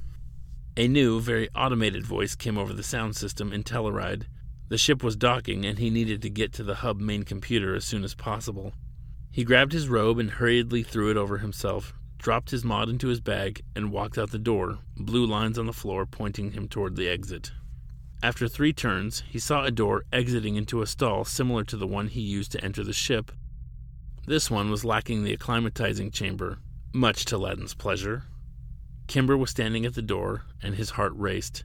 A 0.79 0.89
new, 0.89 1.21
very 1.21 1.51
automated 1.55 2.07
voice 2.07 2.35
came 2.35 2.57
over 2.57 2.73
the 2.73 2.83
sound 2.83 3.17
system 3.17 3.53
in 3.53 3.65
Telluride. 3.65 4.29
The 4.69 4.79
ship 4.79 5.03
was 5.03 5.15
docking, 5.15 5.67
and 5.67 5.79
he 5.79 5.91
needed 5.91 6.23
to 6.23 6.31
get 6.31 6.55
to 6.55 6.63
the 6.63 6.77
hub 6.77 7.01
main 7.01 7.25
computer 7.25 7.75
as 7.75 7.85
soon 7.85 8.03
as 8.03 8.15
possible. 8.15 8.73
He 9.31 9.45
grabbed 9.45 9.73
his 9.73 9.91
robe 9.91 10.19
and 10.19 10.31
hurriedly 10.31 10.83
threw 10.83 11.11
it 11.11 11.19
over 11.19 11.39
himself, 11.39 11.93
dropped 12.17 12.51
his 12.51 12.65
mod 12.65 12.89
into 12.89 13.09
his 13.09 13.21
bag, 13.21 13.63
and 13.77 13.93
walked 13.93 14.17
out 14.17 14.31
the 14.31 14.39
door, 14.39 14.79
blue 14.97 15.27
lines 15.27 15.59
on 15.59 15.67
the 15.67 15.75
floor 15.75 16.07
pointing 16.07 16.53
him 16.53 16.67
toward 16.67 16.97
the 16.97 17.09
exit. 17.09 17.53
After 18.23 18.49
three 18.49 18.75
turns, 18.75 19.23
he 19.29 19.39
saw 19.39 19.65
a 19.65 19.71
door 19.71 20.05
exiting 20.13 20.57
into 20.57 20.83
a 20.83 20.87
stall 20.87 21.25
similar 21.25 21.65
to 21.65 21.77
the 21.77 21.87
one 21.87 22.09
he 22.09 22.21
used 22.21 22.53
to 22.53 22.63
enter 22.63 22.85
the 22.85 22.93
ship. 22.93 23.33
This 24.27 24.51
one 24.51 24.71
was 24.71 24.85
lacking 24.85 25.25
the 25.25 25.37
acclimatizing 25.37 26.13
chamber, 26.13 26.59
much 26.93 27.25
to 27.27 27.39
Laddin's 27.39 27.75
pleasure. 27.75 28.25
Kimber 29.07 29.37
was 29.37 29.51
standing 29.51 29.87
at 29.87 29.95
the 29.95 30.03
door, 30.03 30.43
and 30.63 30.75
his 30.75 30.91
heart 30.91 31.13
raced. 31.17 31.65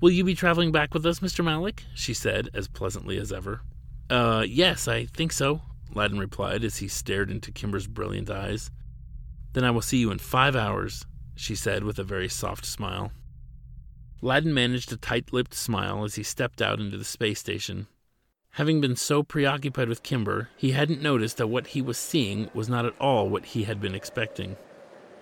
Will 0.00 0.10
you 0.10 0.24
be 0.24 0.34
traveling 0.34 0.72
back 0.72 0.94
with 0.94 1.04
us, 1.04 1.20
Mr. 1.20 1.44
Malik? 1.44 1.84
she 1.94 2.14
said, 2.14 2.48
as 2.54 2.66
pleasantly 2.66 3.18
as 3.18 3.30
ever. 3.30 3.60
Uh, 4.08 4.44
yes, 4.48 4.88
I 4.88 5.04
think 5.04 5.30
so, 5.30 5.60
Laddin 5.94 6.18
replied 6.18 6.64
as 6.64 6.78
he 6.78 6.88
stared 6.88 7.30
into 7.30 7.52
Kimber's 7.52 7.86
brilliant 7.86 8.30
eyes. 8.30 8.70
Then 9.52 9.64
I 9.64 9.70
will 9.70 9.82
see 9.82 9.98
you 9.98 10.10
in 10.10 10.18
five 10.18 10.56
hours, 10.56 11.04
she 11.34 11.54
said 11.54 11.84
with 11.84 11.98
a 11.98 12.04
very 12.04 12.28
soft 12.28 12.64
smile. 12.64 13.12
Laddin 14.22 14.52
managed 14.52 14.92
a 14.92 14.96
tight 14.96 15.32
lipped 15.32 15.54
smile 15.54 16.04
as 16.04 16.16
he 16.16 16.22
stepped 16.22 16.60
out 16.60 16.78
into 16.78 16.98
the 16.98 17.04
space 17.04 17.40
station. 17.40 17.86
Having 18.54 18.80
been 18.80 18.96
so 18.96 19.22
preoccupied 19.22 19.88
with 19.88 20.02
Kimber, 20.02 20.50
he 20.56 20.72
hadn't 20.72 21.00
noticed 21.00 21.38
that 21.38 21.46
what 21.46 21.68
he 21.68 21.80
was 21.80 21.96
seeing 21.96 22.50
was 22.52 22.68
not 22.68 22.84
at 22.84 22.98
all 23.00 23.28
what 23.28 23.46
he 23.46 23.64
had 23.64 23.80
been 23.80 23.94
expecting. 23.94 24.56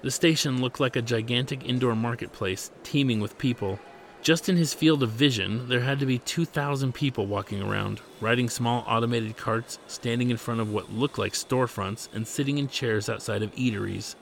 The 0.02 0.10
station 0.10 0.60
looked 0.60 0.80
like 0.80 0.96
a 0.96 1.02
gigantic 1.02 1.64
indoor 1.64 1.94
marketplace 1.94 2.70
teeming 2.82 3.20
with 3.20 3.38
people, 3.38 3.78
Just 4.20 4.48
in 4.48 4.56
his 4.56 4.74
field 4.74 5.02
of 5.02 5.10
vision, 5.10 5.68
there 5.68 5.80
had 5.80 6.00
to 6.00 6.06
be 6.06 6.18
2,000 6.18 6.92
people 6.92 7.26
walking 7.26 7.62
around, 7.62 8.00
riding 8.20 8.50
small 8.50 8.84
automated 8.86 9.36
carts, 9.36 9.78
standing 9.86 10.30
in 10.30 10.36
front 10.36 10.60
of 10.60 10.72
what 10.72 10.92
looked 10.92 11.18
like 11.18 11.34
storefronts, 11.34 12.08
and 12.12 12.26
sitting 12.26 12.58
in 12.58 12.68
chairs 12.68 13.08
outside 13.08 13.42
of 13.42 13.54
eateries. 13.54 14.16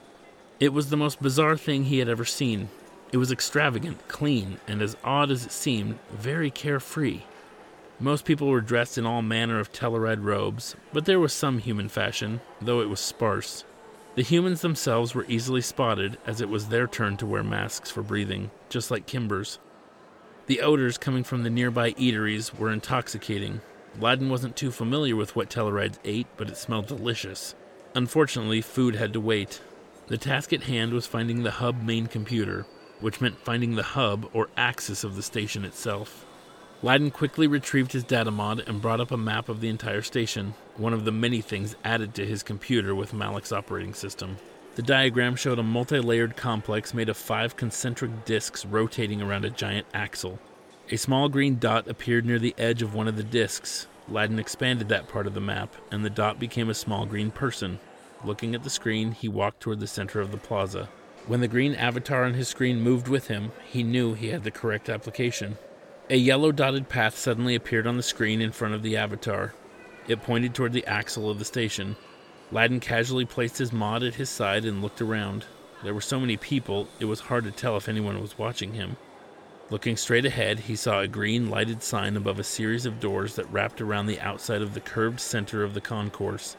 It 0.61 0.73
was 0.73 0.91
the 0.91 0.97
most 0.97 1.23
bizarre 1.23 1.57
thing 1.57 1.85
he 1.85 1.99
had 1.99 2.09
ever 2.09 2.25
seen. 2.25 2.69
It 3.13 3.19
was 3.19 3.31
extravagant, 3.31 4.09
clean, 4.09 4.59
and 4.67 4.83
as 4.83 4.97
odd 5.05 5.31
as 5.31 5.47
it 5.47 5.53
seemed, 5.53 5.99
very 6.11 6.51
carefree. 6.51 7.21
Most 8.01 8.25
people 8.25 8.49
were 8.49 8.61
dressed 8.61 8.99
in 8.99 9.07
all 9.07 9.23
manner 9.23 9.59
of 9.59 9.73
Telluride 9.73 10.23
robes, 10.23 10.77
but 10.93 11.05
there 11.05 11.21
was 11.21 11.33
some 11.33 11.59
human 11.59 11.89
fashion, 11.89 12.41
though 12.61 12.81
it 12.81 12.91
was 12.91 13.01
sparse. 13.01 13.65
The 14.17 14.23
humans 14.23 14.61
themselves 14.61 15.15
were 15.15 15.25
easily 15.29 15.61
spotted, 15.61 16.19
as 16.27 16.41
it 16.41 16.49
was 16.49 16.69
their 16.69 16.87
turn 16.87 17.17
to 17.19 17.27
wear 17.27 17.45
masks 17.45 17.91
for 17.91 18.03
breathing, 18.03 18.51
just 18.69 18.91
like 18.91 19.07
Kimber's. 19.07 19.59
The 20.47 20.61
odors 20.61 20.99
coming 20.99 21.25
from 21.25 21.43
the 21.43 21.51
nearby 21.51 21.93
eateries 21.93 22.57
were 22.59 22.73
intoxicating. 22.73 23.61
Laddin 24.01 24.29
wasn't 24.29 24.57
too 24.57 24.71
familiar 24.71 25.17
with 25.17 25.37
what 25.37 25.49
Tellurides 25.49 25.99
ate, 26.05 26.27
but 26.37 26.49
it 26.49 26.57
smelled 26.57 26.87
delicious. 26.87 27.55
Unfortunately, 27.95 28.61
food 28.61 28.95
had 28.97 29.13
to 29.13 29.21
wait. 29.21 29.61
The 30.09 30.19
task 30.19 30.53
at 30.53 30.65
hand 30.65 30.93
was 30.93 31.07
finding 31.07 31.43
the 31.43 31.51
hub 31.53 31.83
main 31.83 32.07
computer, 32.07 32.67
which 33.01 33.21
meant 33.21 33.39
finding 33.39 33.75
the 33.75 33.83
hub 33.83 34.29
or 34.33 34.49
axis 34.57 35.05
of 35.05 35.17
the 35.17 35.23
station 35.23 35.65
itself. 35.65 36.25
Laddin 36.83 37.11
quickly 37.11 37.47
retrieved 37.47 37.93
his 37.93 38.05
data 38.05 38.31
mod 38.31 38.63
and 38.67 38.83
brought 38.83 39.01
up 39.01 39.11
a 39.11 39.17
map 39.17 39.49
of 39.49 39.61
the 39.61 39.69
entire 39.69 40.03
station, 40.03 40.55
one 40.77 40.93
of 40.93 41.05
the 41.05 41.13
many 41.13 41.41
things 41.41 41.75
added 41.85 42.15
to 42.15 42.27
his 42.27 42.43
computer 42.43 42.95
with 42.95 43.15
Malik's 43.15 43.53
operating 43.53 43.95
system. 43.95 44.37
The 44.75 44.83
diagram 44.83 45.37
showed 45.37 45.59
a 45.59 45.63
multi 45.63 46.01
layered 46.01 46.37
complex 46.37 46.93
made 46.93 47.09
of 47.09 47.17
five 47.17 47.57
concentric 47.57 48.27
disks 48.27 48.67
rotating 48.67 49.23
around 49.23 49.47
a 49.47 49.51
giant 49.51 49.87
axle. 49.95 50.39
A 50.91 50.97
small 50.97 51.31
green 51.31 51.59
dot 51.59 51.89
appeared 51.89 52.27
near 52.27 52.39
the 52.39 52.55
edge 52.59 52.83
of 52.83 52.95
one 52.95 53.09
of 53.09 53.17
the 53.17 53.25
disks. 53.25 53.87
Laddin 54.07 54.39
expanded 54.39 54.91
that 54.91 55.09
part 55.09 55.27
of 55.27 55.33
the 55.33 55.41
map, 55.41 55.75
and 55.91 56.05
the 56.05 56.11
dot 56.11 56.39
became 56.39 56.69
a 56.69 56.75
small 56.75 57.07
green 57.07 57.31
person. 57.31 57.81
Looking 58.23 58.55
at 58.55 58.63
the 58.63 58.71
screen, 58.71 59.13
he 59.13 59.29
walked 59.29 59.61
toward 59.61 59.81
the 59.81 59.87
center 59.87 60.21
of 60.21 60.31
the 60.31 60.37
plaza. 60.37 60.91
When 61.27 61.41
the 61.41 61.49
green 61.49 61.75
avatar 61.75 62.23
on 62.23 62.35
his 62.35 62.47
screen 62.47 62.81
moved 62.81 63.09
with 63.09 63.27
him, 63.27 63.51
he 63.65 63.83
knew 63.83 64.15
he 64.15 64.29
had 64.29 64.45
the 64.45 64.53
correct 64.53 64.89
application. 64.89 65.59
A 66.09 66.17
yellow 66.17 66.53
dotted 66.53 66.89
path 66.89 67.19
suddenly 67.19 67.57
appeared 67.57 67.85
on 67.85 67.97
the 67.97 68.03
screen 68.05 68.41
in 68.41 68.53
front 68.53 68.75
of 68.75 68.85
the 68.85 68.97
avatar. 68.97 69.53
It 70.07 70.23
pointed 70.23 70.55
toward 70.55 70.73
the 70.73 70.87
axle 70.87 71.29
of 71.29 71.41
the 71.41 71.45
station. 71.45 71.97
Laddin 72.53 72.79
casually 72.79 73.25
placed 73.25 73.59
his 73.59 73.73
mod 73.73 74.05
at 74.05 74.15
his 74.15 74.31
side 74.31 74.65
and 74.65 74.81
looked 74.81 75.03
around. 75.03 75.47
There 75.83 75.95
were 75.95 76.01
so 76.01 76.21
many 76.21 76.37
people, 76.37 76.87
it 77.01 77.07
was 77.07 77.21
hard 77.21 77.43
to 77.43 77.51
tell 77.51 77.77
if 77.77 77.89
anyone 77.89 78.21
was 78.21 78.39
watching 78.39 78.75
him. 78.75 78.97
Looking 79.69 79.97
straight 79.97 80.27
ahead, 80.27 80.61
he 80.61 80.77
saw 80.77 81.01
a 81.01 81.09
green 81.09 81.51
lighted 81.51 81.83
sign 81.83 82.17
above 82.17 82.39
a 82.39 82.45
series 82.45 82.87
of 82.87 83.01
doors 83.01 83.35
that 83.35 83.51
wrapped 83.51 83.81
around 83.81 84.07
the 84.07 84.21
outside 84.21 84.63
of 84.63 84.75
the 84.75 84.81
curved 84.81 85.19
center 85.19 85.65
of 85.65 85.75
the 85.75 85.81
concourse. 85.81 86.57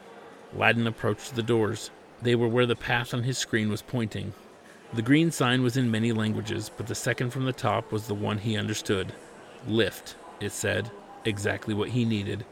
Laddin 0.54 0.86
approached 0.86 1.36
the 1.36 1.42
doors. 1.42 1.90
They 2.20 2.34
were 2.34 2.48
where 2.48 2.66
the 2.66 2.76
path 2.76 3.14
on 3.14 3.22
his 3.22 3.38
screen 3.38 3.70
was 3.70 3.80
pointing. 3.80 4.34
The 4.92 5.02
green 5.02 5.30
sign 5.30 5.62
was 5.62 5.76
in 5.76 5.90
many 5.90 6.12
languages, 6.12 6.70
but 6.74 6.86
the 6.86 6.94
second 6.94 7.30
from 7.30 7.44
the 7.44 7.52
top 7.52 7.92
was 7.92 8.06
the 8.06 8.14
one 8.14 8.38
he 8.38 8.56
understood. 8.56 9.12
Lift, 9.66 10.16
it 10.40 10.50
said, 10.50 10.90
exactly 11.26 11.74
what 11.74 11.90
he 11.90 12.06
needed. 12.06 12.46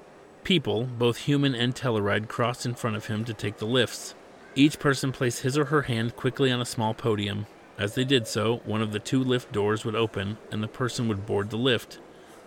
People, 0.45 0.85
both 0.85 1.16
human 1.16 1.55
and 1.55 1.75
Telluride, 1.75 2.28
crossed 2.28 2.66
in 2.66 2.75
front 2.75 2.95
of 2.95 3.07
him 3.07 3.25
to 3.25 3.33
take 3.33 3.57
the 3.57 3.66
lifts. 3.66 4.14
Each 4.55 4.78
person 4.78 5.12
placed 5.12 5.43
his 5.43 5.57
or 5.57 5.66
her 5.66 5.83
hand 5.83 6.14
quickly 6.14 6.52
on 6.52 6.61
a 6.61 6.66
small 6.66 6.93
podium. 6.93 7.47
As 7.78 7.95
they 7.95 8.05
did 8.05 8.26
so, 8.26 8.59
one 8.64 8.83
of 8.83 8.93
the 8.93 8.99
two 8.99 9.25
lift 9.25 9.50
doors 9.50 9.85
would 9.85 9.95
open 9.95 10.37
and 10.52 10.62
the 10.62 10.69
person 10.69 11.09
would 11.09 11.26
board 11.26 11.49
the 11.49 11.57
lift, 11.57 11.99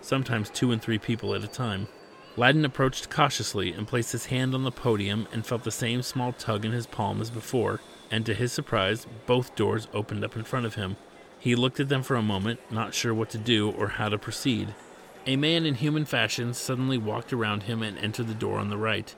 sometimes 0.01 0.51
two 0.51 0.71
and 0.71 0.81
three 0.81 0.99
people 0.99 1.33
at 1.33 1.43
a 1.43 1.47
time. 1.47 1.87
Laddin 2.37 2.63
approached 2.63 3.09
cautiously 3.09 3.73
and 3.73 3.87
placed 3.87 4.11
his 4.11 4.27
hand 4.27 4.53
on 4.53 4.63
the 4.63 4.71
podium 4.71 5.27
and 5.33 5.45
felt 5.45 5.63
the 5.63 5.71
same 5.71 6.03
small 6.03 6.31
tug 6.31 6.63
in 6.63 6.71
his 6.71 6.87
palm 6.87 7.21
as 7.21 7.29
before, 7.29 7.81
and 8.11 8.25
to 8.25 8.33
his 8.33 8.51
surprise, 8.51 9.07
both 9.25 9.55
doors 9.55 9.87
opened 9.93 10.23
up 10.23 10.35
in 10.35 10.43
front 10.43 10.65
of 10.65 10.75
him. 10.75 10.97
He 11.39 11.55
looked 11.55 11.79
at 11.79 11.89
them 11.89 12.03
for 12.03 12.15
a 12.15 12.21
moment, 12.21 12.59
not 12.71 12.93
sure 12.93 13.13
what 13.13 13.29
to 13.31 13.37
do 13.37 13.71
or 13.71 13.89
how 13.89 14.09
to 14.09 14.17
proceed. 14.17 14.73
A 15.25 15.35
man 15.35 15.65
in 15.65 15.75
human 15.75 16.05
fashion 16.05 16.53
suddenly 16.53 16.97
walked 16.97 17.31
around 17.31 17.63
him 17.63 17.81
and 17.83 17.97
entered 17.97 18.27
the 18.27 18.33
door 18.33 18.59
on 18.59 18.69
the 18.69 18.77
right. 18.77 19.13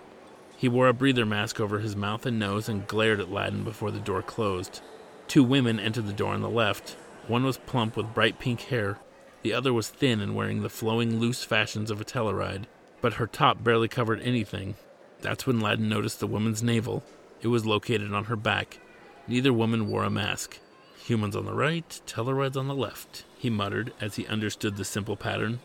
He 0.57 0.67
wore 0.67 0.87
a 0.87 0.93
breather 0.93 1.25
mask 1.25 1.59
over 1.59 1.79
his 1.79 1.95
mouth 1.95 2.25
and 2.25 2.37
nose 2.37 2.69
and 2.69 2.87
glared 2.87 3.19
at 3.19 3.31
Laddin 3.31 3.63
before 3.63 3.91
the 3.91 3.99
door 3.99 4.21
closed. 4.21 4.81
Two 5.27 5.43
women 5.43 5.79
entered 5.79 6.07
the 6.07 6.13
door 6.13 6.33
on 6.33 6.41
the 6.41 6.49
left. 6.49 6.97
One 7.27 7.43
was 7.43 7.57
plump 7.57 7.95
with 7.95 8.13
bright 8.13 8.39
pink 8.39 8.61
hair, 8.61 8.99
the 9.41 9.53
other 9.53 9.73
was 9.73 9.89
thin 9.89 10.21
and 10.21 10.35
wearing 10.35 10.61
the 10.61 10.69
flowing, 10.69 11.19
loose 11.19 11.43
fashions 11.43 11.89
of 11.89 11.99
a 11.99 12.05
Telluride, 12.05 12.65
but 13.01 13.13
her 13.13 13.25
top 13.25 13.63
barely 13.63 13.87
covered 13.87 14.21
anything. 14.21 14.75
That's 15.21 15.47
when 15.47 15.59
Laddin 15.59 15.89
noticed 15.89 16.19
the 16.19 16.27
woman's 16.27 16.61
navel. 16.61 17.03
It 17.41 17.47
was 17.47 17.65
located 17.65 18.13
on 18.13 18.25
her 18.25 18.35
back. 18.35 18.79
Neither 19.27 19.51
woman 19.51 19.87
wore 19.87 20.03
a 20.03 20.09
mask. 20.09 20.59
Humans 21.05 21.35
on 21.35 21.45
the 21.45 21.53
right, 21.53 22.01
Tellurides 22.05 22.55
on 22.55 22.67
the 22.67 22.75
left, 22.75 23.25
he 23.37 23.49
muttered 23.49 23.91
as 23.99 24.15
he 24.15 24.27
understood 24.27 24.77
the 24.77 24.85
simple 24.85 25.17
pattern. 25.17 25.59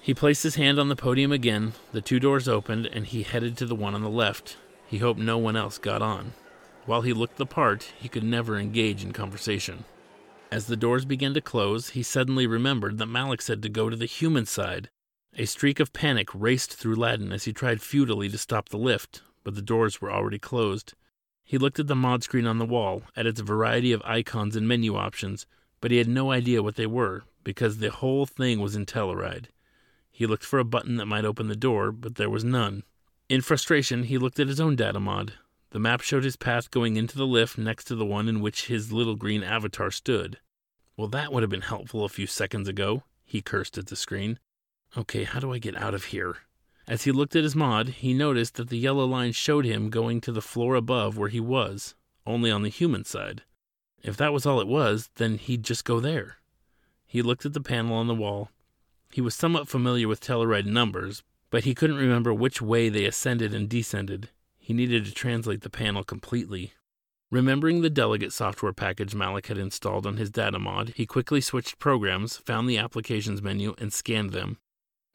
He 0.00 0.14
placed 0.14 0.42
his 0.42 0.54
hand 0.54 0.78
on 0.78 0.88
the 0.88 0.96
podium 0.96 1.30
again, 1.30 1.74
the 1.92 2.00
two 2.00 2.18
doors 2.18 2.48
opened, 2.48 2.86
and 2.86 3.06
he 3.06 3.22
headed 3.22 3.56
to 3.58 3.66
the 3.66 3.74
one 3.74 3.94
on 3.94 4.02
the 4.02 4.08
left. 4.08 4.56
He 4.86 4.98
hoped 4.98 5.20
no 5.20 5.36
one 5.36 5.56
else 5.56 5.78
got 5.78 6.00
on. 6.00 6.32
While 6.86 7.02
he 7.02 7.12
looked 7.12 7.36
the 7.36 7.44
part, 7.46 7.92
he 7.98 8.08
could 8.08 8.22
never 8.22 8.56
engage 8.56 9.04
in 9.04 9.12
conversation. 9.12 9.84
As 10.50 10.66
the 10.66 10.76
doors 10.76 11.04
began 11.04 11.34
to 11.34 11.40
close, 11.40 11.90
he 11.90 12.02
suddenly 12.02 12.46
remembered 12.46 12.98
that 12.98 13.06
Malik 13.06 13.42
said 13.42 13.62
to 13.62 13.68
go 13.68 13.90
to 13.90 13.96
the 13.96 14.06
human 14.06 14.46
side. 14.46 14.88
A 15.36 15.44
streak 15.44 15.80
of 15.80 15.92
panic 15.92 16.28
raced 16.32 16.72
through 16.72 16.94
Laddin 16.94 17.32
as 17.32 17.44
he 17.44 17.52
tried 17.52 17.82
futilely 17.82 18.28
to 18.28 18.38
stop 18.38 18.68
the 18.68 18.78
lift, 18.78 19.22
but 19.46 19.54
the 19.54 19.62
doors 19.62 20.00
were 20.00 20.10
already 20.10 20.40
closed. 20.40 20.94
He 21.44 21.56
looked 21.56 21.78
at 21.78 21.86
the 21.86 21.94
mod 21.94 22.24
screen 22.24 22.48
on 22.48 22.58
the 22.58 22.64
wall, 22.64 23.04
at 23.14 23.26
its 23.26 23.38
variety 23.38 23.92
of 23.92 24.02
icons 24.04 24.56
and 24.56 24.66
menu 24.66 24.96
options, 24.96 25.46
but 25.80 25.92
he 25.92 25.98
had 25.98 26.08
no 26.08 26.32
idea 26.32 26.64
what 26.64 26.74
they 26.74 26.84
were, 26.84 27.22
because 27.44 27.78
the 27.78 27.92
whole 27.92 28.26
thing 28.26 28.58
was 28.58 28.74
in 28.74 28.86
Telluride. 28.86 29.46
He 30.10 30.26
looked 30.26 30.42
for 30.42 30.58
a 30.58 30.64
button 30.64 30.96
that 30.96 31.06
might 31.06 31.24
open 31.24 31.46
the 31.46 31.54
door, 31.54 31.92
but 31.92 32.16
there 32.16 32.28
was 32.28 32.42
none. 32.42 32.82
In 33.28 33.40
frustration, 33.40 34.02
he 34.02 34.18
looked 34.18 34.40
at 34.40 34.48
his 34.48 34.58
own 34.58 34.74
data 34.74 34.98
mod. 34.98 35.34
The 35.70 35.78
map 35.78 36.00
showed 36.00 36.24
his 36.24 36.34
path 36.34 36.72
going 36.72 36.96
into 36.96 37.16
the 37.16 37.24
lift 37.24 37.56
next 37.56 37.84
to 37.84 37.94
the 37.94 38.04
one 38.04 38.28
in 38.28 38.40
which 38.40 38.66
his 38.66 38.92
little 38.92 39.14
green 39.14 39.44
avatar 39.44 39.92
stood. 39.92 40.40
Well, 40.96 41.06
that 41.06 41.32
would 41.32 41.44
have 41.44 41.50
been 41.50 41.60
helpful 41.60 42.04
a 42.04 42.08
few 42.08 42.26
seconds 42.26 42.66
ago, 42.66 43.04
he 43.24 43.42
cursed 43.42 43.78
at 43.78 43.86
the 43.86 43.94
screen. 43.94 44.40
Okay, 44.96 45.22
how 45.22 45.38
do 45.38 45.52
I 45.52 45.58
get 45.58 45.76
out 45.76 45.94
of 45.94 46.06
here? 46.06 46.38
As 46.88 47.02
he 47.02 47.10
looked 47.10 47.34
at 47.34 47.42
his 47.42 47.56
mod, 47.56 47.88
he 47.88 48.14
noticed 48.14 48.54
that 48.54 48.68
the 48.68 48.78
yellow 48.78 49.04
line 49.04 49.32
showed 49.32 49.64
him 49.64 49.90
going 49.90 50.20
to 50.20 50.30
the 50.30 50.40
floor 50.40 50.76
above 50.76 51.18
where 51.18 51.28
he 51.28 51.40
was, 51.40 51.96
only 52.24 52.50
on 52.50 52.62
the 52.62 52.68
human 52.68 53.04
side. 53.04 53.42
If 54.02 54.16
that 54.18 54.32
was 54.32 54.46
all 54.46 54.60
it 54.60 54.68
was, 54.68 55.10
then 55.16 55.36
he'd 55.36 55.64
just 55.64 55.84
go 55.84 55.98
there. 55.98 56.36
He 57.04 57.22
looked 57.22 57.44
at 57.44 57.54
the 57.54 57.60
panel 57.60 57.96
on 57.96 58.06
the 58.06 58.14
wall. 58.14 58.50
He 59.10 59.20
was 59.20 59.34
somewhat 59.34 59.68
familiar 59.68 60.06
with 60.06 60.20
Telluride 60.20 60.66
numbers, 60.66 61.24
but 61.50 61.64
he 61.64 61.74
couldn't 61.74 61.96
remember 61.96 62.32
which 62.32 62.62
way 62.62 62.88
they 62.88 63.04
ascended 63.04 63.52
and 63.52 63.68
descended. 63.68 64.30
He 64.58 64.72
needed 64.72 65.04
to 65.06 65.12
translate 65.12 65.62
the 65.62 65.70
panel 65.70 66.04
completely. 66.04 66.72
Remembering 67.32 67.80
the 67.80 67.90
delegate 67.90 68.32
software 68.32 68.72
package 68.72 69.12
Malik 69.12 69.46
had 69.46 69.58
installed 69.58 70.06
on 70.06 70.18
his 70.18 70.30
data 70.30 70.60
mod, 70.60 70.92
he 70.94 71.06
quickly 71.06 71.40
switched 71.40 71.80
programs, 71.80 72.36
found 72.36 72.68
the 72.68 72.78
applications 72.78 73.42
menu, 73.42 73.74
and 73.78 73.92
scanned 73.92 74.30
them. 74.30 74.58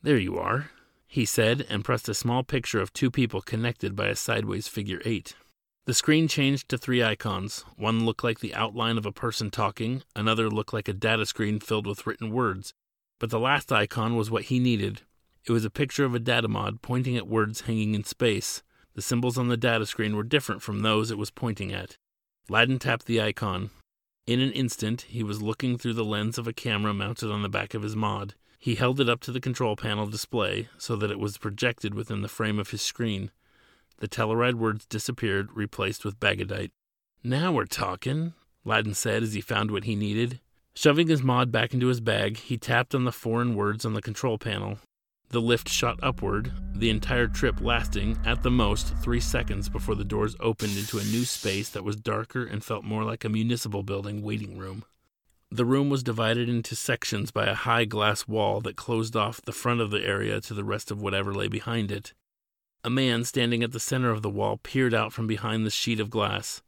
There 0.01 0.18
you 0.18 0.38
are, 0.38 0.72
he 1.12 1.25
said, 1.25 1.65
and 1.70 1.84
pressed 1.84 2.08
a 2.08 2.13
small 2.13 2.41
picture 2.41 2.80
of 2.80 2.94
two 2.94 3.12
people 3.12 3.41
connected 3.41 3.98
by 3.98 4.08
a 4.08 4.15
sideways 4.15 4.70
figure 4.70 5.01
eight. 5.03 5.36
The 5.86 5.94
screen 5.94 6.30
changed 6.30 6.70
to 6.70 6.77
three 6.77 7.03
icons. 7.03 7.65
One 7.75 8.06
looked 8.06 8.24
like 8.24 8.39
the 8.39 8.56
outline 8.56 8.98
of 8.98 9.06
a 9.06 9.12
person 9.12 9.50
talking, 9.50 10.03
another 10.15 10.50
looked 10.50 10.72
like 10.72 10.88
a 10.88 10.94
data 10.94 11.25
screen 11.25 11.60
filled 11.60 11.86
with 11.86 12.08
written 12.08 12.32
words. 12.32 12.74
But 13.20 13.30
the 13.30 13.41
last 13.41 13.74
icon 13.74 14.15
was 14.15 14.32
what 14.32 14.44
he 14.44 14.58
needed. 14.58 15.01
It 15.46 15.51
was 15.51 15.65
a 15.65 15.70
picture 15.70 16.06
of 16.06 16.15
a 16.15 16.20
data 16.20 16.48
mod 16.48 16.82
pointing 16.82 17.18
at 17.18 17.27
words 17.27 17.62
hanging 17.62 17.94
in 17.94 18.06
space. 18.06 18.63
The 18.96 19.01
symbols 19.01 19.38
on 19.38 19.50
the 19.50 19.58
data 19.58 19.86
screen 19.86 20.15
were 20.15 20.24
different 20.24 20.62
from 20.62 20.80
those 20.80 21.12
it 21.12 21.18
was 21.18 21.30
pointing 21.30 21.74
at. 21.74 21.98
Laddin 22.48 22.80
tapped 22.80 23.06
the 23.06 23.22
icon. 23.22 23.72
In 24.25 24.39
an 24.39 24.53
instant, 24.53 25.01
he 25.10 25.24
was 25.24 25.41
looking 25.41 25.77
through 25.77 25.96
the 25.96 26.06
lens 26.06 26.38
of 26.38 26.48
a 26.48 26.53
camera 26.53 26.94
mounted 26.94 27.30
on 27.30 27.41
the 27.41 27.50
back 27.50 27.74
of 27.74 27.84
his 27.84 27.98
mod. 27.98 28.36
He 28.62 28.75
held 28.75 29.00
it 29.00 29.10
up 29.10 29.22
to 29.22 29.32
the 29.32 29.41
control 29.41 29.75
panel 29.75 30.06
display 30.06 30.70
so 30.77 30.96
that 30.98 31.10
it 31.10 31.18
was 31.18 31.39
projected 31.39 31.96
within 31.96 32.22
the 32.22 32.27
frame 32.27 32.60
of 32.60 32.70
his 32.70 32.84
screen. 32.84 33.32
The 33.98 34.08
Telluride 34.08 34.53
words 34.53 34.86
disappeared, 34.86 35.50
replaced 35.56 36.06
with 36.06 36.20
Bagadite. 36.20 36.70
Now 37.24 37.51
we're 37.51 37.65
talking, 37.65 38.34
Laddin 38.63 38.94
said 38.94 39.24
as 39.24 39.34
he 39.34 39.41
found 39.41 39.72
what 39.72 39.86
he 39.86 39.96
needed. 39.96 40.41
Shoving 40.75 41.08
his 41.08 41.24
mod 41.24 41.51
back 41.51 41.74
into 41.74 41.88
his 41.88 42.01
bag, 42.01 42.38
he 42.38 42.56
tapped 42.56 42.94
on 42.94 43.03
the 43.03 43.12
foreign 43.12 43.56
words 43.56 43.84
on 43.84 43.96
the 43.96 44.01
control 44.01 44.38
panel. 44.38 44.77
The 45.30 45.41
lift 45.41 45.68
shot 45.68 45.98
upward, 46.03 46.51
the 46.75 46.91
entire 46.91 47.27
trip 47.27 47.62
lasting, 47.62 48.20
at 48.25 48.44
the 48.44 48.51
most, 48.51 48.96
three 48.98 49.22
seconds 49.22 49.70
before 49.70 49.96
the 49.96 50.06
doors 50.06 50.36
opened 50.39 50.77
into 50.77 51.00
a 51.00 51.03
new 51.06 51.25
space 51.25 51.70
that 51.70 51.84
was 51.84 51.96
darker 51.96 52.46
and 52.46 52.63
felt 52.63 52.84
more 52.84 53.06
like 53.06 53.25
a 53.25 53.30
municipal 53.30 53.82
building 53.82 54.22
waiting 54.22 54.60
room. 54.60 54.86
The 55.53 55.65
room 55.65 55.89
was 55.89 56.01
divided 56.01 56.48
into 56.48 56.77
sections 56.77 57.29
by 57.29 57.46
a 57.46 57.53
high 57.53 57.84
glass 57.84 58.25
wall 58.25 58.62
that 58.62 58.77
closed 58.77 59.17
off 59.17 59.41
the 59.41 59.51
front 59.51 59.81
of 59.81 59.91
the 59.91 60.01
area 60.01 60.39
to 60.39 60.53
the 60.53 60.63
rest 60.63 60.91
of 60.91 61.01
whatever 61.01 61.34
lay 61.34 61.50
behind 61.50 61.91
it. 61.91 62.13
A 62.86 62.89
man 62.89 63.25
standing 63.25 63.62
at 63.62 63.74
the 63.74 63.79
center 63.79 64.12
of 64.12 64.22
the 64.22 64.29
wall 64.29 64.62
peered 64.63 64.93
out 64.93 65.12
from 65.12 65.27
behind 65.27 65.65
the 65.65 65.70
sheet 65.70 66.00
of 66.00 66.10
glass. 66.10 66.62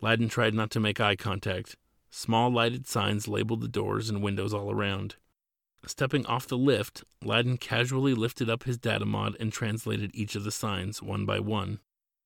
Laddin 0.00 0.30
tried 0.30 0.54
not 0.54 0.70
to 0.70 0.80
make 0.80 0.98
eye 0.98 1.16
contact. 1.16 1.76
Small 2.10 2.50
lighted 2.50 2.88
signs 2.88 3.28
labeled 3.28 3.60
the 3.60 3.68
doors 3.68 4.08
and 4.08 4.22
windows 4.22 4.54
all 4.54 4.72
around. 4.72 5.16
Stepping 5.86 6.24
off 6.24 6.46
the 6.46 6.56
lift, 6.56 7.04
Laddin 7.22 7.58
casually 7.58 8.14
lifted 8.14 8.48
up 8.48 8.64
his 8.64 8.78
datamod 8.78 9.36
and 9.38 9.52
translated 9.52 10.10
each 10.14 10.34
of 10.34 10.44
the 10.44 10.50
signs 10.50 11.02
one 11.02 11.26
by 11.26 11.40
one. 11.40 11.78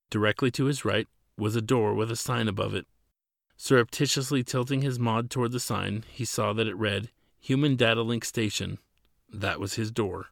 Directly 0.09 0.49
to 0.51 0.65
his 0.65 0.85
right 0.85 1.09
was 1.37 1.57
a 1.57 1.61
door 1.61 1.93
with 1.93 2.09
a 2.09 2.15
sign 2.15 2.47
above 2.47 2.73
it. 2.73 2.87
Surreptitiously 3.57 4.43
tilting 4.43 4.81
his 4.81 4.99
mod 4.99 5.29
toward 5.29 5.51
the 5.51 5.59
sign, 5.59 6.03
he 6.11 6.25
saw 6.25 6.53
that 6.53 6.67
it 6.67 6.75
read, 6.75 7.09
Human 7.39 7.75
Data 7.75 8.01
Link 8.01 8.25
Station. 8.25 8.79
That 9.31 9.59
was 9.59 9.75
his 9.75 9.91
door. 9.91 10.27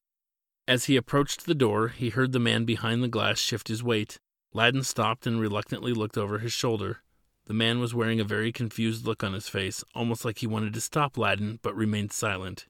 As 0.68 0.86
he 0.86 0.96
approached 0.96 1.46
the 1.46 1.56
door, 1.56 1.90
he 1.90 2.10
heard 2.10 2.32
the 2.32 2.40
man 2.40 2.66
behind 2.66 3.04
the 3.04 3.08
glass 3.08 3.40
shift 3.40 3.68
his 3.68 3.84
weight. 3.84 4.20
Laddin 4.54 4.84
stopped 4.84 5.28
and 5.28 5.40
reluctantly 5.40 5.94
looked 5.94 6.18
over 6.18 6.40
his 6.40 6.54
shoulder. 6.54 7.00
The 7.46 7.54
man 7.54 7.80
was 7.80 7.94
wearing 7.94 8.20
a 8.20 8.26
very 8.26 8.52
confused 8.52 9.06
look 9.06 9.24
on 9.24 9.34
his 9.34 9.50
face, 9.50 9.84
almost 9.94 10.24
like 10.24 10.40
he 10.40 10.48
wanted 10.48 10.74
to 10.74 10.82
stop 10.82 11.18
Laddin, 11.18 11.60
but 11.62 11.76
remained 11.76 12.14
silent. 12.14 12.68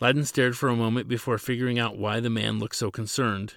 Laddin 0.00 0.24
stared 0.24 0.56
for 0.56 0.68
a 0.68 0.76
moment 0.76 1.08
before 1.08 1.38
figuring 1.38 1.78
out 1.78 1.98
why 1.98 2.20
the 2.20 2.30
man 2.30 2.58
looked 2.58 2.76
so 2.76 2.90
concerned. 2.90 3.54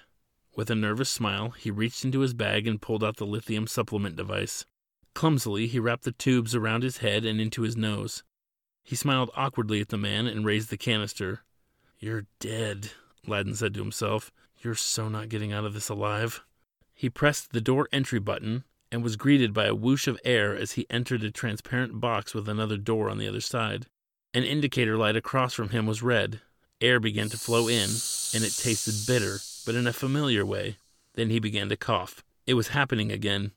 With 0.56 0.70
a 0.70 0.74
nervous 0.74 1.10
smile, 1.10 1.50
he 1.50 1.70
reached 1.70 2.04
into 2.04 2.20
his 2.20 2.34
bag 2.34 2.66
and 2.66 2.80
pulled 2.80 3.04
out 3.04 3.16
the 3.16 3.26
lithium 3.26 3.66
supplement 3.66 4.16
device. 4.16 4.64
Clumsily, 5.16 5.66
he 5.66 5.78
wrapped 5.78 6.04
the 6.04 6.12
tubes 6.12 6.54
around 6.54 6.82
his 6.82 6.98
head 6.98 7.24
and 7.24 7.40
into 7.40 7.62
his 7.62 7.74
nose. 7.74 8.22
He 8.84 8.94
smiled 8.94 9.30
awkwardly 9.34 9.80
at 9.80 9.88
the 9.88 9.96
man 9.96 10.26
and 10.26 10.44
raised 10.44 10.68
the 10.68 10.76
canister. 10.76 11.40
You're 11.98 12.26
dead, 12.38 12.90
Laddin 13.26 13.54
said 13.54 13.72
to 13.72 13.80
himself. 13.80 14.30
You're 14.60 14.74
so 14.74 15.08
not 15.08 15.30
getting 15.30 15.54
out 15.54 15.64
of 15.64 15.72
this 15.72 15.88
alive. 15.88 16.44
He 16.92 17.08
pressed 17.08 17.52
the 17.52 17.62
door 17.62 17.88
entry 17.90 18.18
button 18.18 18.64
and 18.92 19.02
was 19.02 19.16
greeted 19.16 19.54
by 19.54 19.64
a 19.64 19.74
whoosh 19.74 20.06
of 20.06 20.20
air 20.22 20.54
as 20.54 20.72
he 20.72 20.86
entered 20.90 21.24
a 21.24 21.30
transparent 21.30 21.98
box 21.98 22.34
with 22.34 22.46
another 22.46 22.76
door 22.76 23.08
on 23.08 23.16
the 23.16 23.26
other 23.26 23.40
side. 23.40 23.86
An 24.34 24.44
indicator 24.44 24.98
light 24.98 25.16
across 25.16 25.54
from 25.54 25.70
him 25.70 25.86
was 25.86 26.02
red. 26.02 26.42
Air 26.82 27.00
began 27.00 27.30
to 27.30 27.38
flow 27.38 27.68
in, 27.68 27.88
and 28.34 28.44
it 28.44 28.54
tasted 28.54 29.06
bitter, 29.06 29.38
but 29.64 29.76
in 29.76 29.86
a 29.86 29.94
familiar 29.94 30.44
way. 30.44 30.76
Then 31.14 31.30
he 31.30 31.38
began 31.38 31.70
to 31.70 31.76
cough. 31.78 32.22
It 32.46 32.52
was 32.52 32.68
happening 32.68 33.10
again. 33.10 33.52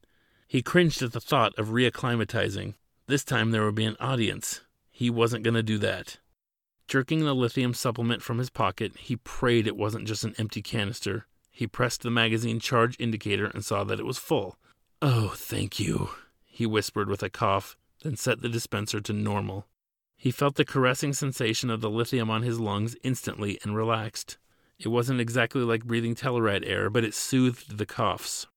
He 0.50 0.64
cringed 0.64 1.04
at 1.04 1.12
the 1.12 1.22
thought 1.22 1.54
of 1.60 1.68
reacclimatizing. 1.68 2.74
This 3.06 3.24
time 3.24 3.52
there 3.52 3.64
would 3.64 3.76
be 3.76 3.86
an 3.86 3.96
audience. 4.00 4.62
He 4.90 5.08
wasn't 5.08 5.44
going 5.44 5.54
to 5.54 5.62
do 5.62 5.78
that. 5.78 6.18
Jerking 6.88 7.20
the 7.20 7.36
lithium 7.36 7.76
supplement 7.76 8.24
from 8.24 8.40
his 8.40 8.50
pocket, 8.50 8.98
he 8.98 9.18
prayed 9.18 9.68
it 9.68 9.78
wasn't 9.78 10.08
just 10.08 10.24
an 10.24 10.34
empty 10.40 10.64
canister. 10.64 11.28
He 11.52 11.68
pressed 11.68 12.02
the 12.02 12.10
magazine 12.10 12.60
charge 12.60 12.96
indicator 13.00 13.46
and 13.46 13.64
saw 13.64 13.84
that 13.84 14.00
it 14.00 14.08
was 14.08 14.18
full. 14.18 14.58
Oh, 15.04 15.34
thank 15.36 15.80
you, 15.80 16.10
he 16.44 16.66
whispered 16.66 17.10
with 17.10 17.22
a 17.22 17.30
cough, 17.30 17.78
then 18.02 18.16
set 18.16 18.42
the 18.42 18.50
dispenser 18.50 19.00
to 19.02 19.14
normal. 19.14 19.68
He 20.18 20.32
felt 20.32 20.56
the 20.56 20.66
caressing 20.66 21.14
sensation 21.14 21.70
of 21.70 21.82
the 21.82 21.92
lithium 21.92 22.32
on 22.32 22.42
his 22.42 22.60
lungs 22.60 22.96
instantly 23.04 23.60
and 23.62 23.76
relaxed. 23.76 24.40
It 24.80 24.88
wasn't 24.88 25.22
exactly 25.22 25.62
like 25.62 25.86
breathing 25.86 26.16
Telluride 26.16 26.68
air, 26.68 26.90
but 26.90 27.04
it 27.04 27.14
soothed 27.14 27.78
the 27.78 27.86
coughs. 27.86 28.48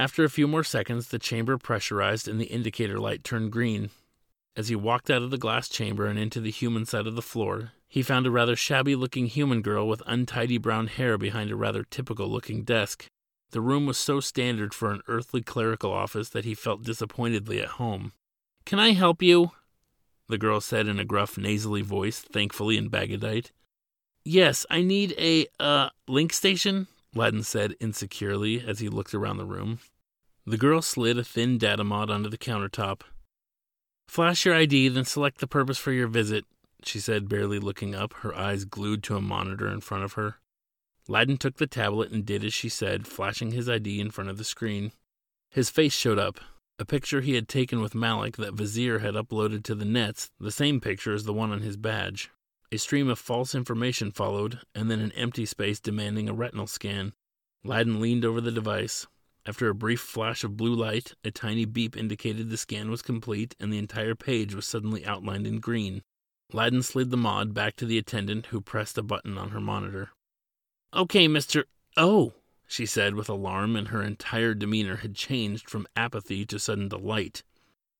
After 0.00 0.22
a 0.22 0.30
few 0.30 0.46
more 0.46 0.62
seconds, 0.62 1.08
the 1.08 1.18
chamber 1.18 1.58
pressurized 1.58 2.28
and 2.28 2.40
the 2.40 2.46
indicator 2.46 3.00
light 3.00 3.24
turned 3.24 3.50
green. 3.50 3.90
As 4.54 4.68
he 4.68 4.76
walked 4.76 5.10
out 5.10 5.22
of 5.22 5.32
the 5.32 5.38
glass 5.38 5.68
chamber 5.68 6.06
and 6.06 6.16
into 6.16 6.40
the 6.40 6.52
human 6.52 6.86
side 6.86 7.08
of 7.08 7.16
the 7.16 7.22
floor, 7.22 7.72
he 7.88 8.02
found 8.02 8.24
a 8.24 8.30
rather 8.30 8.54
shabby 8.54 8.94
looking 8.94 9.26
human 9.26 9.60
girl 9.60 9.88
with 9.88 10.02
untidy 10.06 10.56
brown 10.56 10.86
hair 10.86 11.18
behind 11.18 11.50
a 11.50 11.56
rather 11.56 11.82
typical 11.82 12.28
looking 12.28 12.62
desk. 12.62 13.06
The 13.50 13.60
room 13.60 13.86
was 13.86 13.98
so 13.98 14.20
standard 14.20 14.72
for 14.72 14.92
an 14.92 15.02
earthly 15.08 15.42
clerical 15.42 15.92
office 15.92 16.28
that 16.28 16.44
he 16.44 16.54
felt 16.54 16.84
disappointedly 16.84 17.60
at 17.60 17.78
home. 17.80 18.12
Can 18.64 18.78
I 18.78 18.92
help 18.92 19.20
you? 19.20 19.50
The 20.28 20.38
girl 20.38 20.60
said 20.60 20.86
in 20.86 21.00
a 21.00 21.04
gruff, 21.04 21.36
nasally 21.36 21.82
voice, 21.82 22.20
thankfully 22.20 22.76
in 22.76 22.88
Bagadite. 22.88 23.50
Yes, 24.24 24.64
I 24.70 24.82
need 24.82 25.14
a, 25.18 25.46
uh, 25.58 25.88
link 26.06 26.32
station, 26.32 26.86
Laddin 27.14 27.42
said 27.42 27.74
insecurely 27.80 28.60
as 28.60 28.80
he 28.80 28.88
looked 28.88 29.14
around 29.14 29.38
the 29.38 29.46
room. 29.46 29.78
The 30.46 30.58
girl 30.58 30.82
slid 30.82 31.18
a 31.18 31.24
thin 31.24 31.58
data 31.58 31.84
mod 31.84 32.10
onto 32.10 32.28
the 32.28 32.38
countertop. 32.38 33.02
Flash 34.08 34.46
your 34.46 34.54
ID, 34.54 34.88
then 34.88 35.04
select 35.04 35.38
the 35.38 35.46
purpose 35.46 35.78
for 35.78 35.92
your 35.92 36.08
visit, 36.08 36.44
she 36.84 37.00
said, 37.00 37.28
barely 37.28 37.58
looking 37.58 37.94
up, 37.94 38.14
her 38.14 38.34
eyes 38.34 38.64
glued 38.64 39.02
to 39.04 39.16
a 39.16 39.20
monitor 39.20 39.68
in 39.68 39.80
front 39.80 40.04
of 40.04 40.14
her. 40.14 40.36
Laddin 41.08 41.36
took 41.36 41.56
the 41.56 41.66
tablet 41.66 42.10
and 42.10 42.24
did 42.24 42.44
as 42.44 42.54
she 42.54 42.68
said, 42.68 43.06
flashing 43.06 43.50
his 43.50 43.68
ID 43.68 44.00
in 44.00 44.10
front 44.10 44.30
of 44.30 44.38
the 44.38 44.44
screen. 44.44 44.92
His 45.50 45.70
face 45.70 45.94
showed 45.94 46.18
up, 46.18 46.38
a 46.78 46.84
picture 46.84 47.20
he 47.20 47.34
had 47.34 47.48
taken 47.48 47.80
with 47.80 47.94
Malik 47.94 48.36
that 48.36 48.54
Vizier 48.54 49.00
had 49.00 49.14
uploaded 49.14 49.64
to 49.64 49.74
the 49.74 49.84
nets, 49.84 50.30
the 50.38 50.52
same 50.52 50.80
picture 50.80 51.12
as 51.12 51.24
the 51.24 51.32
one 51.32 51.50
on 51.50 51.60
his 51.60 51.76
badge. 51.76 52.30
A 52.70 52.76
stream 52.76 53.08
of 53.08 53.18
false 53.18 53.54
information 53.54 54.12
followed, 54.12 54.60
and 54.74 54.90
then 54.90 55.00
an 55.00 55.12
empty 55.12 55.46
space 55.46 55.80
demanding 55.80 56.28
a 56.28 56.34
retinal 56.34 56.66
scan. 56.66 57.14
Laddin 57.64 57.98
leaned 57.98 58.26
over 58.26 58.42
the 58.42 58.52
device. 58.52 59.06
After 59.46 59.70
a 59.70 59.74
brief 59.74 60.00
flash 60.00 60.44
of 60.44 60.58
blue 60.58 60.74
light, 60.74 61.14
a 61.24 61.30
tiny 61.30 61.64
beep 61.64 61.96
indicated 61.96 62.50
the 62.50 62.58
scan 62.58 62.90
was 62.90 63.00
complete 63.00 63.56
and 63.58 63.72
the 63.72 63.78
entire 63.78 64.14
page 64.14 64.54
was 64.54 64.66
suddenly 64.66 65.06
outlined 65.06 65.46
in 65.46 65.60
green. 65.60 66.02
Laddin 66.52 66.82
slid 66.82 67.10
the 67.10 67.16
mod 67.16 67.54
back 67.54 67.74
to 67.76 67.86
the 67.86 67.96
attendant 67.96 68.46
who 68.46 68.60
pressed 68.60 68.98
a 68.98 69.02
button 69.02 69.38
on 69.38 69.50
her 69.50 69.60
monitor. 69.60 70.10
Okay, 70.92 71.26
Mr. 71.26 71.64
Oh, 71.96 72.34
she 72.66 72.84
said 72.84 73.14
with 73.14 73.30
alarm, 73.30 73.76
and 73.76 73.88
her 73.88 74.02
entire 74.02 74.52
demeanor 74.52 74.96
had 74.96 75.14
changed 75.14 75.70
from 75.70 75.86
apathy 75.96 76.44
to 76.44 76.58
sudden 76.58 76.88
delight. 76.88 77.42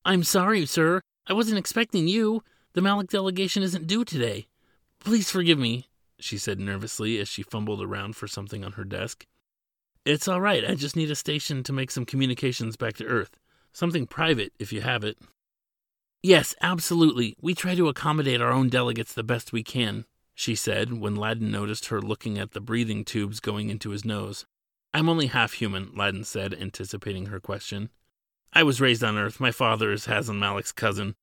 I'm 0.05 0.25
sorry, 0.25 0.67
sir. 0.67 1.01
I 1.27 1.33
wasn't 1.33 1.59
expecting 1.59 2.07
you. 2.07 2.43
The 2.75 2.83
Malik 2.83 3.09
delegation 3.09 3.63
isn't 3.63 3.87
due 3.87 4.05
today. 4.05 4.47
Please 5.01 5.31
forgive 5.31 5.59
me, 5.59 5.87
she 6.19 6.39
said 6.39 6.59
nervously 6.59 7.19
as 7.19 7.29
she 7.29 7.43
fumbled 7.43 7.83
around 7.83 8.17
for 8.17 8.27
something 8.27 8.65
on 8.65 8.73
her 8.73 8.85
desk. 8.85 9.27
It's 10.05 10.29
all 10.29 10.41
right. 10.41 10.69
I 10.69 10.75
just 10.75 10.97
need 10.97 11.11
a 11.11 11.17
station 11.17 11.63
to 11.65 11.73
make 11.73 11.91
some 11.91 12.07
communications 12.07 12.77
back 12.77 12.95
to 12.95 13.07
Earth. 13.07 13.39
Something 13.73 14.07
private, 14.07 14.53
if 14.59 14.73
you 14.73 14.81
have 14.81 15.05
it. 15.05 15.19
Yes, 16.23 16.55
absolutely. 16.61 17.37
We 17.41 17.55
try 17.55 17.75
to 17.75 17.89
accommodate 17.89 18.41
our 18.41 18.51
own 18.51 18.69
delegates 18.69 19.13
the 19.13 19.23
best 19.23 19.53
we 19.53 19.63
can, 19.63 20.05
she 20.35 20.55
said 20.55 20.95
when 20.95 21.15
Laddin 21.15 21.51
noticed 21.51 21.87
her 21.87 22.01
looking 22.01 22.39
at 22.39 22.53
the 22.53 22.61
breathing 22.61 23.05
tubes 23.05 23.39
going 23.39 23.71
into 23.71 23.91
his 23.91 24.05
nose. 24.05 24.47
I'm 24.93 25.09
only 25.09 25.27
half 25.27 25.53
human, 25.53 25.93
Laddin 25.95 26.25
said, 26.25 26.55
anticipating 26.55 27.27
her 27.27 27.39
question. 27.39 27.91
I 28.53 28.63
was 28.63 28.81
raised 28.81 29.05
on 29.05 29.19
Earth. 29.19 29.39
My 29.39 29.51
father 29.51 29.93
is 29.93 30.07
Hasan 30.07 30.39
Malik's 30.39 30.73
cousin. 30.73 31.15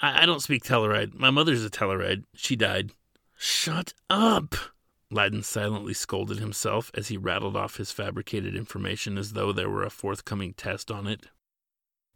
I, 0.00 0.22
I 0.22 0.26
don't 0.26 0.42
speak 0.42 0.64
Tellaride. 0.64 1.14
My 1.14 1.30
mother's 1.30 1.64
a 1.64 1.70
Tellaride. 1.70 2.24
She 2.34 2.56
died. 2.56 2.90
Shut 3.44 3.92
up! 4.08 4.54
Laddin 5.10 5.42
silently 5.42 5.94
scolded 5.94 6.38
himself 6.38 6.92
as 6.94 7.08
he 7.08 7.16
rattled 7.16 7.56
off 7.56 7.76
his 7.76 7.90
fabricated 7.90 8.54
information 8.54 9.18
as 9.18 9.32
though 9.32 9.50
there 9.50 9.68
were 9.68 9.82
a 9.82 9.90
forthcoming 9.90 10.54
test 10.54 10.92
on 10.92 11.08
it. 11.08 11.26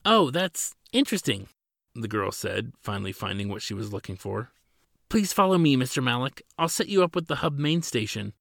Oh, 0.05 0.31
that's 0.31 0.77
interesting, 0.93 1.49
the 1.97 2.07
girl 2.07 2.31
said, 2.31 2.75
finally 2.81 3.11
finding 3.11 3.49
what 3.49 3.61
she 3.61 3.75
was 3.75 3.93
looking 3.93 4.15
for. 4.15 4.53
Please 5.09 5.33
follow 5.33 5.59
me, 5.59 5.77
Mr. 5.77 6.01
Malik. 6.01 6.43
I'll 6.57 6.69
set 6.69 6.89
you 6.89 7.03
up 7.03 7.17
with 7.17 7.27
the 7.27 7.43
hub 7.43 7.59
main 7.59 7.83
station. 7.83 8.33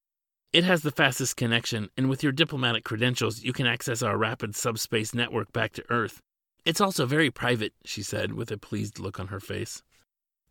It 0.52 0.62
has 0.62 0.82
the 0.82 0.92
fastest 0.92 1.36
connection, 1.36 1.90
and 1.96 2.08
with 2.08 2.22
your 2.22 2.30
diplomatic 2.30 2.84
credentials, 2.84 3.42
you 3.42 3.52
can 3.52 3.66
access 3.66 4.00
our 4.00 4.16
rapid 4.16 4.54
subspace 4.54 5.12
network 5.12 5.52
back 5.52 5.72
to 5.72 5.84
Earth. 5.90 6.22
It's 6.64 6.80
also 6.80 7.04
very 7.04 7.32
private, 7.32 7.72
she 7.84 8.04
said, 8.04 8.34
with 8.34 8.52
a 8.52 8.56
pleased 8.56 9.00
look 9.00 9.18
on 9.18 9.26
her 9.26 9.40
face. 9.40 9.82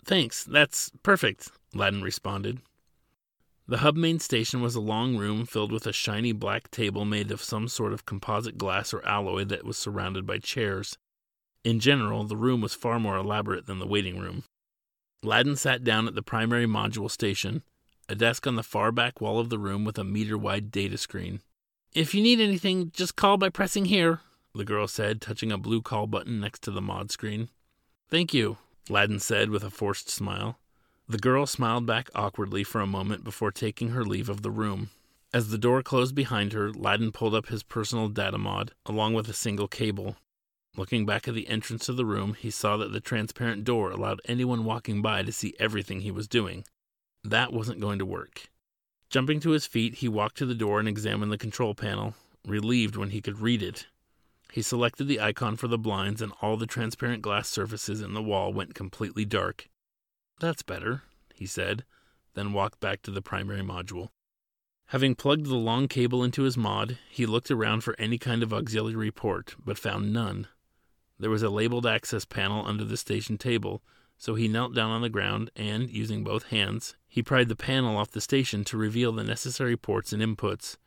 Thanks, 0.06 0.44
that's 0.44 0.92
perfect, 1.02 1.50
Laddin 1.74 2.04
responded. 2.04 2.60
The 3.68 3.80
hub 3.80 3.96
main 3.96 4.20
station 4.20 4.62
was 4.62 4.76
a 4.76 4.80
long 4.80 5.18
room 5.18 5.48
filled 5.48 5.72
with 5.72 5.88
a 5.88 5.94
shiny 5.94 6.32
black 6.32 6.70
table 6.70 7.04
made 7.04 7.32
of 7.32 7.42
some 7.42 7.68
sort 7.68 7.92
of 7.92 8.06
composite 8.06 8.60
glass 8.60 8.94
or 8.94 9.04
alloy 9.04 9.46
that 9.46 9.66
was 9.66 9.78
surrounded 9.78 10.28
by 10.28 10.38
chairs. 10.38 11.00
In 11.64 11.80
general, 11.80 12.24
the 12.24 12.38
room 12.38 12.62
was 12.62 12.76
far 12.76 13.00
more 13.00 13.18
elaborate 13.18 13.66
than 13.66 13.80
the 13.80 13.88
waiting 13.88 14.20
room. 14.20 14.44
Laddin 15.24 15.56
sat 15.56 15.84
down 15.84 16.08
at 16.08 16.14
the 16.14 16.22
primary 16.22 16.68
module 16.68 17.10
station, 17.10 17.64
a 18.08 18.14
desk 18.14 18.46
on 18.46 18.56
the 18.56 18.62
far 18.62 18.92
back 18.92 19.20
wall 19.20 19.40
of 19.40 19.50
the 19.50 19.58
room 19.58 19.84
with 19.84 19.98
a 19.98 20.04
meter 20.04 20.38
wide 20.38 20.70
data 20.70 21.00
screen. 21.00 21.42
If 21.92 22.14
you 22.14 22.22
need 22.22 22.40
anything, 22.40 22.92
just 22.94 23.16
call 23.16 23.38
by 23.38 23.50
pressing 23.50 23.86
here, 23.86 24.20
the 24.54 24.64
girl 24.64 24.88
said, 24.88 25.20
touching 25.20 25.52
a 25.52 25.58
blue 25.58 25.82
call 25.82 26.06
button 26.06 26.40
next 26.40 26.62
to 26.64 26.72
the 26.72 26.82
mod 26.82 27.10
screen. 27.10 27.50
Thank 28.08 28.32
you, 28.36 28.58
Laddin 28.90 29.20
said 29.20 29.50
with 29.50 29.64
a 29.64 29.70
forced 29.70 30.10
smile. 30.10 30.60
The 31.08 31.18
girl 31.18 31.46
smiled 31.46 31.86
back 31.86 32.10
awkwardly 32.16 32.64
for 32.64 32.82
a 32.82 32.88
moment 32.88 33.24
before 33.24 33.52
taking 33.52 33.90
her 33.90 34.04
leave 34.04 34.30
of 34.30 34.42
the 34.42 34.52
room. 34.52 34.90
As 35.34 35.50
the 35.50 35.58
door 35.58 35.84
closed 35.84 36.16
behind 36.16 36.54
her, 36.54 36.72
Laddin 36.72 37.12
pulled 37.12 37.36
up 37.36 37.48
his 37.48 37.64
personal 37.64 38.10
data 38.10 38.38
mod, 38.38 38.74
along 38.86 39.14
with 39.14 39.28
a 39.28 39.34
single 39.34 39.68
cable. 39.68 40.18
Looking 40.78 41.06
back 41.06 41.28
at 41.28 41.34
the 41.34 41.48
entrance 41.48 41.86
to 41.86 41.94
the 41.94 42.06
room, 42.06 42.36
he 42.36 42.50
saw 42.50 42.78
that 42.78 42.92
the 42.92 43.00
transparent 43.00 43.64
door 43.64 43.92
allowed 43.92 44.22
anyone 44.26 44.66
walking 44.66 45.02
by 45.02 45.24
to 45.24 45.32
see 45.32 45.56
everything 45.60 46.02
he 46.02 46.12
was 46.12 46.28
doing. 46.28 46.66
That 47.24 47.54
wasn't 47.54 47.82
going 47.82 48.00
to 48.00 48.06
work. 48.06 48.50
Jumping 49.10 49.40
to 49.42 49.52
his 49.52 49.66
feet, 49.66 49.96
he 49.96 50.08
walked 50.08 50.38
to 50.38 50.46
the 50.46 50.56
door 50.56 50.80
and 50.80 50.88
examined 50.88 51.32
the 51.32 51.38
control 51.38 51.74
panel, 51.76 52.16
relieved 52.46 52.96
when 52.96 53.12
he 53.12 53.22
could 53.22 53.40
read 53.40 53.64
it. 53.64 53.88
He 54.56 54.62
selected 54.62 55.10
the 55.10 55.20
icon 55.20 55.58
for 55.58 55.68
the 55.68 55.78
blinds, 55.78 56.22
and 56.22 56.32
all 56.42 56.56
the 56.56 56.66
transparent 56.66 57.22
glass 57.22 57.50
surfaces 57.50 58.00
in 58.00 58.14
the 58.14 58.24
wall 58.24 58.54
went 58.54 58.74
completely 58.74 59.26
dark. 59.26 59.68
That's 60.40 60.62
better, 60.62 61.02
he 61.34 61.46
said, 61.46 61.84
then 62.36 62.54
walked 62.54 62.80
back 62.80 63.02
to 63.02 63.12
the 63.12 63.22
primary 63.22 63.64
module. 63.64 64.12
Having 64.86 65.16
plugged 65.16 65.48
the 65.48 65.56
long 65.56 65.90
cable 65.90 66.24
into 66.24 66.44
his 66.44 66.56
mod, 66.56 67.00
he 67.10 67.26
looked 67.26 67.52
around 67.52 67.82
for 67.82 67.98
any 68.00 68.18
kind 68.18 68.42
of 68.42 68.54
auxiliary 68.54 69.12
port, 69.12 69.56
but 69.66 69.78
found 69.78 70.14
none. 70.14 70.48
There 71.20 71.30
was 71.30 71.44
a 71.44 71.50
labeled 71.50 71.86
access 71.86 72.24
panel 72.24 72.66
under 72.66 72.86
the 72.86 72.96
station 72.96 73.38
table, 73.38 73.84
so 74.18 74.36
he 74.36 74.48
knelt 74.48 74.74
down 74.74 74.90
on 74.90 75.02
the 75.02 75.10
ground 75.10 75.52
and, 75.58 75.90
using 75.90 76.24
both 76.24 76.44
hands, 76.46 76.96
he 77.10 77.22
pried 77.22 77.50
the 77.50 77.58
panel 77.58 77.98
off 77.98 78.12
the 78.12 78.22
station 78.22 78.64
to 78.64 78.78
reveal 78.78 79.12
the 79.12 79.26
necessary 79.26 79.76
ports 79.76 80.14
and 80.14 80.24
inputs. 80.24 80.78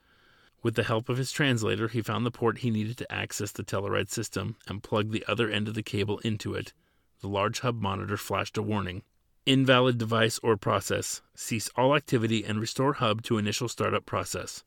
With 0.62 0.75
the 0.75 0.83
help 0.83 1.09
of 1.09 1.18
his 1.18 1.31
translator, 1.31 1.88
he 1.88 2.03
found 2.03 2.27
the 2.27 2.31
port 2.31 2.59
he 2.59 2.71
needed 2.71 2.97
to 2.99 3.12
access 3.12 3.53
the 3.53 3.62
Telluride 3.62 4.11
system 4.11 4.57
and 4.66 4.83
plugged 4.83 5.12
the 5.12 5.25
other 5.29 5.49
end 5.49 5.68
of 5.68 5.75
the 5.75 5.83
cable 5.83 6.18
into 6.18 6.55
it. 6.55 6.73
The 7.21 7.29
large 7.29 7.61
hub 7.61 7.81
monitor 7.81 8.16
flashed 8.16 8.59
a 8.59 8.62
warning. 8.62 9.03
Invalid 9.47 9.99
device 9.99 10.38
or 10.42 10.57
process. 10.57 11.23
Cease 11.35 11.71
all 11.77 11.94
activity 11.94 12.44
and 12.44 12.61
restore 12.61 12.94
hub 12.94 13.23
to 13.23 13.38
initial 13.38 13.68
startup 13.68 14.05
process. 14.05 14.64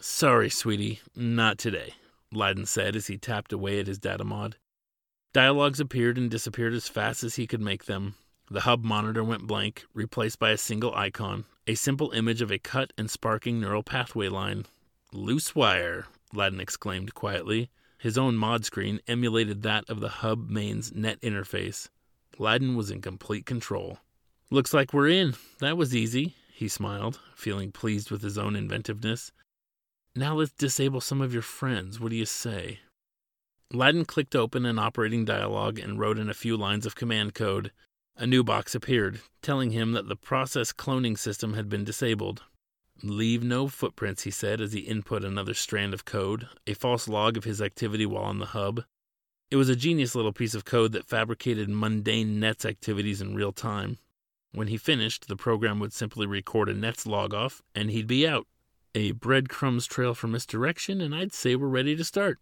Sorry, 0.00 0.50
sweetie, 0.50 1.00
not 1.14 1.58
today, 1.58 1.94
Laddin 2.32 2.66
said 2.66 2.96
as 2.96 3.06
he 3.06 3.16
tapped 3.16 3.52
away 3.52 3.78
at 3.78 3.86
his 3.86 3.98
data 3.98 4.24
mod. 4.24 4.56
Dialogues 5.32 5.80
appeared 5.80 6.18
and 6.18 6.30
disappeared 6.30 6.74
as 6.74 6.88
fast 6.88 7.22
as 7.22 7.36
he 7.36 7.46
could 7.46 7.60
make 7.60 7.84
them. 7.84 8.16
The 8.50 8.62
hub 8.62 8.84
monitor 8.84 9.24
went 9.24 9.46
blank, 9.46 9.84
replaced 9.94 10.38
by 10.38 10.50
a 10.50 10.58
single 10.58 10.94
icon, 10.94 11.44
a 11.66 11.74
simple 11.74 12.10
image 12.10 12.42
of 12.42 12.50
a 12.50 12.58
cut 12.58 12.92
and 12.98 13.10
sparking 13.10 13.60
neural 13.60 13.82
pathway 13.82 14.28
line. 14.28 14.66
Loose 15.14 15.54
wire, 15.54 16.06
Laddin 16.32 16.58
exclaimed 16.58 17.12
quietly. 17.12 17.68
His 17.98 18.16
own 18.16 18.34
mod 18.34 18.64
screen 18.64 18.98
emulated 19.06 19.62
that 19.62 19.84
of 19.90 20.00
the 20.00 20.08
hub 20.08 20.48
main's 20.48 20.94
net 20.94 21.20
interface. 21.20 21.90
Laddin 22.38 22.76
was 22.76 22.90
in 22.90 23.02
complete 23.02 23.44
control. 23.44 23.98
Looks 24.50 24.72
like 24.72 24.94
we're 24.94 25.10
in. 25.10 25.34
That 25.60 25.76
was 25.76 25.94
easy, 25.94 26.34
he 26.54 26.66
smiled, 26.66 27.20
feeling 27.34 27.72
pleased 27.72 28.10
with 28.10 28.22
his 28.22 28.38
own 28.38 28.56
inventiveness. 28.56 29.32
Now 30.16 30.36
let's 30.36 30.52
disable 30.52 31.02
some 31.02 31.20
of 31.20 31.34
your 31.34 31.42
friends. 31.42 32.00
What 32.00 32.10
do 32.10 32.16
you 32.16 32.26
say? 32.26 32.80
Laddin 33.70 34.06
clicked 34.06 34.34
open 34.34 34.64
an 34.64 34.78
operating 34.78 35.26
dialog 35.26 35.78
and 35.78 35.98
wrote 35.98 36.18
in 36.18 36.30
a 36.30 36.34
few 36.34 36.56
lines 36.56 36.86
of 36.86 36.94
command 36.94 37.34
code. 37.34 37.70
A 38.16 38.26
new 38.26 38.42
box 38.42 38.74
appeared, 38.74 39.20
telling 39.42 39.72
him 39.72 39.92
that 39.92 40.08
the 40.08 40.16
process 40.16 40.72
cloning 40.72 41.18
system 41.18 41.52
had 41.52 41.68
been 41.68 41.84
disabled. 41.84 42.42
Leave 43.02 43.42
no 43.42 43.68
footprints, 43.68 44.22
he 44.22 44.30
said 44.30 44.60
as 44.60 44.72
he 44.72 44.80
input 44.80 45.24
another 45.24 45.54
strand 45.54 45.92
of 45.92 46.04
code, 46.04 46.48
a 46.66 46.74
false 46.74 47.08
log 47.08 47.36
of 47.36 47.44
his 47.44 47.60
activity 47.60 48.06
while 48.06 48.24
on 48.24 48.38
the 48.38 48.46
hub. 48.46 48.84
It 49.50 49.56
was 49.56 49.68
a 49.68 49.76
genius 49.76 50.14
little 50.14 50.32
piece 50.32 50.54
of 50.54 50.64
code 50.64 50.92
that 50.92 51.06
fabricated 51.06 51.68
mundane 51.68 52.40
Nets 52.40 52.64
activities 52.64 53.20
in 53.20 53.34
real 53.34 53.52
time. 53.52 53.98
When 54.52 54.68
he 54.68 54.76
finished, 54.76 55.28
the 55.28 55.36
program 55.36 55.80
would 55.80 55.92
simply 55.92 56.26
record 56.26 56.68
a 56.68 56.74
Nets 56.74 57.06
log 57.06 57.34
off, 57.34 57.62
and 57.74 57.90
he'd 57.90 58.06
be 58.06 58.26
out. 58.26 58.46
A 58.94 59.12
breadcrumbs 59.12 59.86
trail 59.86 60.14
for 60.14 60.28
misdirection, 60.28 61.00
and 61.00 61.14
I'd 61.14 61.32
say 61.32 61.56
we're 61.56 61.68
ready 61.68 61.96
to 61.96 62.04
start 62.04 62.38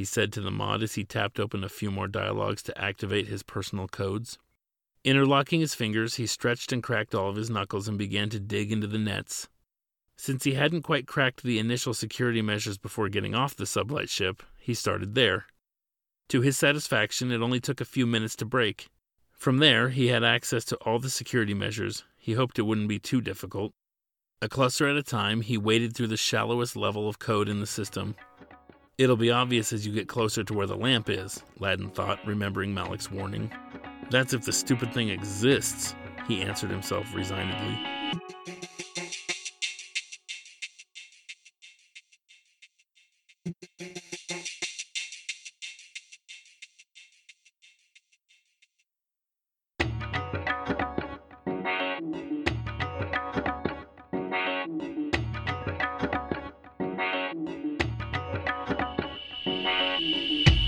he 0.00 0.04
said 0.06 0.32
to 0.32 0.40
the 0.40 0.50
mod 0.50 0.82
as 0.82 0.94
he 0.94 1.04
tapped 1.04 1.38
open 1.38 1.62
a 1.62 1.68
few 1.68 1.90
more 1.90 2.08
dialogues 2.08 2.62
to 2.62 2.80
activate 2.80 3.28
his 3.28 3.42
personal 3.42 3.86
codes. 3.86 4.38
Interlocking 5.04 5.60
his 5.60 5.74
fingers, 5.74 6.14
he 6.14 6.26
stretched 6.26 6.72
and 6.72 6.82
cracked 6.82 7.14
all 7.14 7.28
of 7.28 7.36
his 7.36 7.50
knuckles 7.50 7.86
and 7.86 7.98
began 7.98 8.30
to 8.30 8.40
dig 8.40 8.72
into 8.72 8.86
the 8.86 8.98
nets. 8.98 9.48
Since 10.20 10.44
he 10.44 10.52
hadn't 10.52 10.82
quite 10.82 11.06
cracked 11.06 11.42
the 11.42 11.58
initial 11.58 11.94
security 11.94 12.42
measures 12.42 12.76
before 12.76 13.08
getting 13.08 13.34
off 13.34 13.56
the 13.56 13.64
sublight 13.64 14.10
ship, 14.10 14.42
he 14.58 14.74
started 14.74 15.14
there. 15.14 15.46
To 16.28 16.42
his 16.42 16.58
satisfaction, 16.58 17.32
it 17.32 17.40
only 17.40 17.58
took 17.58 17.80
a 17.80 17.86
few 17.86 18.06
minutes 18.06 18.36
to 18.36 18.44
break. 18.44 18.88
From 19.32 19.60
there, 19.60 19.88
he 19.88 20.08
had 20.08 20.22
access 20.22 20.66
to 20.66 20.76
all 20.76 20.98
the 20.98 21.08
security 21.08 21.54
measures. 21.54 22.04
He 22.18 22.34
hoped 22.34 22.58
it 22.58 22.66
wouldn't 22.66 22.86
be 22.88 22.98
too 22.98 23.22
difficult. 23.22 23.72
A 24.42 24.48
cluster 24.50 24.86
at 24.86 24.96
a 24.96 25.02
time, 25.02 25.40
he 25.40 25.56
waded 25.56 25.96
through 25.96 26.08
the 26.08 26.18
shallowest 26.18 26.76
level 26.76 27.08
of 27.08 27.18
code 27.18 27.48
in 27.48 27.60
the 27.60 27.66
system. 27.66 28.14
It'll 28.98 29.16
be 29.16 29.30
obvious 29.30 29.72
as 29.72 29.86
you 29.86 29.92
get 29.94 30.06
closer 30.06 30.44
to 30.44 30.52
where 30.52 30.66
the 30.66 30.76
lamp 30.76 31.08
is, 31.08 31.42
Laddin 31.58 31.88
thought, 31.88 32.20
remembering 32.26 32.74
Malik's 32.74 33.10
warning. 33.10 33.50
That's 34.10 34.34
if 34.34 34.44
the 34.44 34.52
stupid 34.52 34.92
thing 34.92 35.08
exists, 35.08 35.94
he 36.28 36.42
answered 36.42 36.70
himself 36.70 37.06
resignedly. 37.14 37.78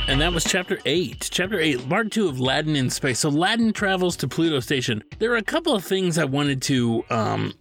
And 0.08 0.20
that 0.20 0.32
was 0.32 0.44
chapter 0.44 0.78
8. 0.84 1.28
Chapter 1.30 1.60
8, 1.60 1.88
part 1.88 2.10
2 2.10 2.28
of 2.28 2.40
Laddin 2.40 2.74
in 2.76 2.90
Space. 2.90 3.20
So 3.20 3.28
Laddin 3.28 3.72
travels 3.72 4.16
to 4.16 4.28
Pluto 4.28 4.60
Station. 4.60 5.02
There 5.18 5.32
are 5.32 5.36
a 5.36 5.42
couple 5.42 5.74
of 5.74 5.84
things 5.84 6.18
I 6.18 6.24
wanted 6.24 6.60
to 6.62 7.04
um, 7.08 7.54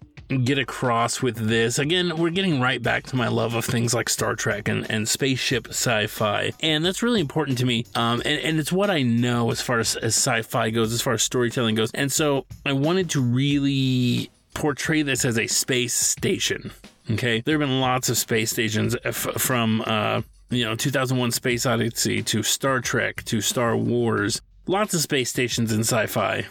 get 0.43 0.57
across 0.57 1.21
with 1.21 1.35
this. 1.35 1.77
Again, 1.77 2.17
we're 2.17 2.31
getting 2.31 2.59
right 2.59 2.81
back 2.81 3.03
to 3.05 3.15
my 3.15 3.27
love 3.27 3.53
of 3.53 3.63
things 3.63 3.93
like 3.93 4.09
Star 4.09 4.35
Trek 4.35 4.67
and, 4.67 4.89
and 4.89 5.07
spaceship 5.07 5.67
sci 5.69 6.07
fi. 6.07 6.51
And 6.61 6.83
that's 6.83 7.03
really 7.03 7.21
important 7.21 7.59
to 7.59 7.65
me. 7.65 7.85
Um, 7.95 8.21
and, 8.25 8.39
and 8.41 8.59
it's 8.59 8.71
what 8.71 8.89
I 8.89 9.03
know 9.03 9.51
as 9.51 9.61
far 9.61 9.79
as, 9.79 9.95
as 9.97 10.15
sci 10.15 10.41
fi 10.41 10.71
goes, 10.71 10.93
as 10.93 11.01
far 11.01 11.13
as 11.13 11.23
storytelling 11.23 11.75
goes. 11.75 11.91
And 11.93 12.11
so 12.11 12.47
I 12.65 12.73
wanted 12.73 13.09
to 13.11 13.21
really 13.21 14.31
portray 14.55 15.03
this 15.03 15.25
as 15.25 15.37
a 15.37 15.47
space 15.47 15.93
station. 15.93 16.71
Okay. 17.11 17.41
There 17.41 17.59
have 17.59 17.67
been 17.67 17.81
lots 17.81 18.09
of 18.09 18.17
space 18.17 18.51
stations 18.51 18.95
f- 19.03 19.13
from, 19.13 19.83
uh, 19.85 20.21
you 20.51 20.65
know, 20.65 20.75
2001 20.75 21.31
Space 21.31 21.65
Odyssey 21.65 22.21
to 22.23 22.43
Star 22.43 22.81
Trek 22.81 23.23
to 23.25 23.41
Star 23.41 23.75
Wars. 23.75 24.41
Lots 24.67 24.93
of 24.93 25.01
space 25.01 25.29
stations 25.29 25.71
in 25.71 25.79
sci 25.79 26.05
fi. 26.07 26.45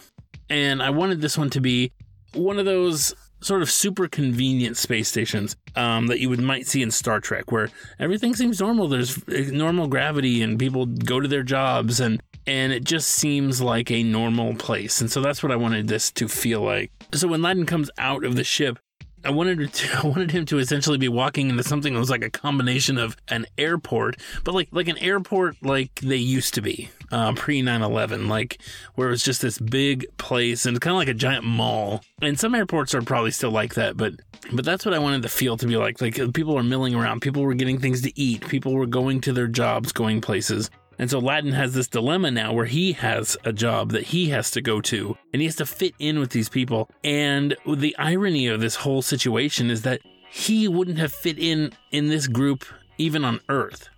And 0.49 0.81
I 0.83 0.89
wanted 0.89 1.21
this 1.21 1.37
one 1.37 1.49
to 1.51 1.61
be 1.61 1.93
one 2.33 2.59
of 2.59 2.65
those 2.65 3.13
sort 3.41 3.61
of 3.61 3.69
super 3.69 4.07
convenient 4.07 4.77
space 4.77 5.07
stations 5.07 5.55
um, 5.75 6.07
that 6.07 6.19
you 6.19 6.29
would 6.29 6.39
might 6.39 6.67
see 6.67 6.81
in 6.81 6.91
Star 6.91 7.19
Trek, 7.19 7.51
where 7.51 7.69
everything 7.99 8.35
seems 8.35 8.59
normal. 8.59 8.87
There's 8.87 9.25
normal 9.27 9.87
gravity, 9.87 10.41
and 10.41 10.59
people 10.59 10.85
go 10.85 11.19
to 11.19 11.27
their 11.27 11.43
jobs, 11.43 11.99
and 11.99 12.21
and 12.47 12.73
it 12.73 12.83
just 12.83 13.07
seems 13.07 13.61
like 13.61 13.91
a 13.91 14.03
normal 14.03 14.55
place. 14.55 14.99
And 14.99 15.11
so 15.11 15.21
that's 15.21 15.43
what 15.43 15.51
I 15.51 15.55
wanted 15.55 15.87
this 15.87 16.11
to 16.13 16.27
feel 16.27 16.61
like. 16.61 16.91
So 17.13 17.27
when 17.27 17.41
Laddin 17.41 17.65
comes 17.65 17.89
out 17.97 18.23
of 18.23 18.35
the 18.35 18.43
ship, 18.43 18.79
I 19.23 19.31
wanted 19.31 19.73
to, 19.73 19.97
I 20.03 20.07
wanted 20.07 20.31
him 20.31 20.45
to 20.47 20.59
essentially 20.59 20.97
be 20.97 21.07
walking 21.07 21.49
into 21.49 21.63
something 21.63 21.93
that 21.93 21.99
was 21.99 22.09
like 22.09 22.23
a 22.23 22.29
combination 22.29 22.97
of 22.97 23.17
an 23.27 23.45
airport, 23.57 24.17
but 24.43 24.53
like 24.53 24.69
like 24.71 24.87
an 24.87 24.97
airport 24.97 25.57
like 25.61 25.99
they 26.01 26.17
used 26.17 26.53
to 26.55 26.61
be 26.61 26.89
uh, 27.11 27.33
pre 27.33 27.61
9/11, 27.61 28.27
like 28.27 28.61
where 28.95 29.07
it 29.07 29.11
was 29.11 29.23
just 29.23 29.41
this 29.41 29.59
big 29.59 30.05
place 30.17 30.65
and 30.65 30.79
kind 30.79 30.93
of 30.93 30.97
like 30.97 31.07
a 31.07 31.13
giant 31.13 31.45
mall. 31.45 32.01
And 32.21 32.39
some 32.39 32.55
airports 32.55 32.93
are 32.93 33.01
probably 33.01 33.31
still 33.31 33.51
like 33.51 33.75
that, 33.75 33.97
but 33.97 34.13
but 34.51 34.65
that's 34.65 34.85
what 34.85 34.93
I 34.93 34.99
wanted 34.99 35.21
the 35.21 35.29
feel 35.29 35.57
to 35.57 35.67
be 35.67 35.77
like. 35.77 36.01
Like 36.01 36.15
people 36.33 36.55
were 36.55 36.63
milling 36.63 36.95
around, 36.95 37.21
people 37.21 37.43
were 37.43 37.53
getting 37.53 37.79
things 37.79 38.01
to 38.01 38.19
eat, 38.19 38.47
people 38.47 38.73
were 38.73 38.87
going 38.87 39.21
to 39.21 39.33
their 39.33 39.47
jobs, 39.47 39.91
going 39.91 40.21
places. 40.21 40.69
And 41.01 41.09
so 41.09 41.17
Laddin 41.17 41.53
has 41.53 41.73
this 41.73 41.87
dilemma 41.87 42.29
now 42.29 42.53
where 42.53 42.67
he 42.67 42.93
has 42.93 43.35
a 43.43 43.51
job 43.51 43.89
that 43.91 44.03
he 44.03 44.29
has 44.29 44.51
to 44.51 44.61
go 44.61 44.79
to 44.81 45.17
and 45.33 45.41
he 45.41 45.47
has 45.47 45.55
to 45.55 45.65
fit 45.65 45.95
in 45.97 46.19
with 46.19 46.29
these 46.29 46.47
people. 46.47 46.91
And 47.03 47.57
the 47.67 47.97
irony 47.97 48.45
of 48.45 48.61
this 48.61 48.75
whole 48.75 49.01
situation 49.01 49.71
is 49.71 49.81
that 49.81 50.01
he 50.29 50.67
wouldn't 50.67 50.99
have 50.99 51.11
fit 51.11 51.39
in 51.39 51.73
in 51.91 52.09
this 52.09 52.27
group 52.27 52.65
even 52.99 53.25
on 53.25 53.39
Earth. 53.49 53.89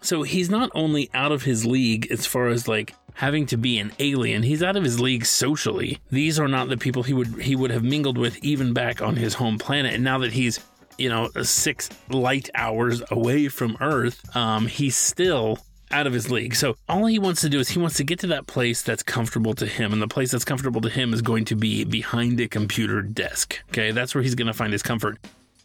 So 0.00 0.22
he's 0.22 0.48
not 0.48 0.70
only 0.76 1.10
out 1.12 1.32
of 1.32 1.42
his 1.42 1.66
league 1.66 2.06
as 2.12 2.24
far 2.24 2.46
as 2.46 2.68
like 2.68 2.94
having 3.14 3.46
to 3.46 3.56
be 3.56 3.80
an 3.80 3.90
alien, 3.98 4.44
he's 4.44 4.62
out 4.62 4.76
of 4.76 4.84
his 4.84 5.00
league 5.00 5.26
socially. 5.26 5.98
These 6.10 6.38
are 6.38 6.46
not 6.46 6.68
the 6.68 6.76
people 6.76 7.02
he 7.02 7.14
would 7.14 7.42
he 7.42 7.56
would 7.56 7.72
have 7.72 7.82
mingled 7.82 8.16
with 8.16 8.38
even 8.44 8.72
back 8.72 9.02
on 9.02 9.16
his 9.16 9.34
home 9.34 9.58
planet. 9.58 9.92
And 9.92 10.04
now 10.04 10.18
that 10.18 10.32
he's 10.32 10.60
you 10.98 11.08
know 11.08 11.30
six 11.42 11.90
light 12.10 12.48
hours 12.54 13.02
away 13.10 13.48
from 13.48 13.76
Earth, 13.80 14.36
um, 14.36 14.68
he's 14.68 14.96
still 14.96 15.58
out 15.94 16.06
of 16.06 16.12
his 16.12 16.30
league. 16.30 16.54
So 16.54 16.76
all 16.88 17.06
he 17.06 17.18
wants 17.18 17.40
to 17.42 17.48
do 17.48 17.60
is 17.60 17.68
he 17.68 17.78
wants 17.78 17.96
to 17.96 18.04
get 18.04 18.18
to 18.20 18.26
that 18.28 18.46
place 18.46 18.82
that's 18.82 19.02
comfortable 19.02 19.54
to 19.54 19.66
him. 19.66 19.92
And 19.92 20.02
the 20.02 20.08
place 20.08 20.30
that's 20.32 20.44
comfortable 20.44 20.80
to 20.80 20.90
him 20.90 21.14
is 21.14 21.22
going 21.22 21.44
to 21.46 21.56
be 21.56 21.84
behind 21.84 22.40
a 22.40 22.48
computer 22.48 23.00
desk. 23.00 23.60
Okay. 23.70 23.92
That's 23.92 24.14
where 24.14 24.22
he's 24.22 24.34
going 24.34 24.48
to 24.48 24.54
find 24.54 24.72
his 24.72 24.82
comfort. 24.82 25.18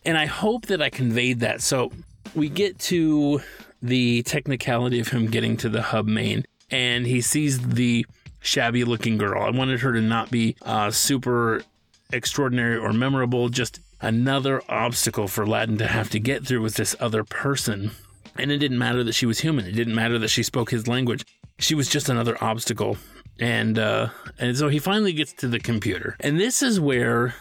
And 0.05 0.17
I 0.17 0.27
hope 0.27 0.67
that 0.67 0.81
I 0.81 0.89
conveyed 0.89 1.39
that. 1.41 1.61
So 1.61 1.91
we 2.35 2.47
get 2.49 2.77
to 2.79 3.41
the 3.81 4.23
technicality 4.23 4.99
of 4.99 5.07
him 5.09 5.27
getting 5.27 5.57
to 5.57 5.69
the 5.69 5.81
hub 5.81 6.05
main. 6.07 6.45
and 6.71 7.05
he 7.07 7.21
sees 7.21 7.59
the 7.59 8.05
shabby 8.39 8.83
looking 8.83 9.17
girl. 9.17 9.43
I 9.43 9.49
wanted 9.49 9.81
her 9.81 9.93
to 9.93 10.01
not 10.01 10.31
be 10.31 10.55
uh, 10.61 10.91
super 10.91 11.63
extraordinary 12.11 12.77
or 12.77 12.93
memorable, 12.93 13.49
just 13.49 13.79
another 14.01 14.61
obstacle 14.69 15.27
for 15.27 15.43
Aladdin 15.43 15.77
to 15.77 15.87
have 15.87 16.09
to 16.11 16.19
get 16.19 16.45
through 16.45 16.61
with 16.61 16.75
this 16.75 16.95
other 16.99 17.23
person. 17.23 17.91
And 18.39 18.51
it 18.51 18.57
didn't 18.57 18.77
matter 18.77 19.03
that 19.03 19.13
she 19.13 19.25
was 19.25 19.39
human. 19.39 19.65
It 19.65 19.73
didn't 19.73 19.95
matter 19.95 20.17
that 20.19 20.29
she 20.29 20.43
spoke 20.43 20.71
his 20.71 20.87
language. 20.87 21.25
She 21.59 21.75
was 21.75 21.89
just 21.89 22.09
another 22.09 22.41
obstacle. 22.43 22.97
And 23.39 23.79
uh, 23.79 24.09
and 24.37 24.57
so 24.57 24.67
he 24.67 24.79
finally 24.79 25.13
gets 25.13 25.33
to 25.33 25.47
the 25.47 25.59
computer. 25.59 26.15
And 26.19 26.39
this 26.39 26.61
is 26.61 26.79
where 26.79 27.35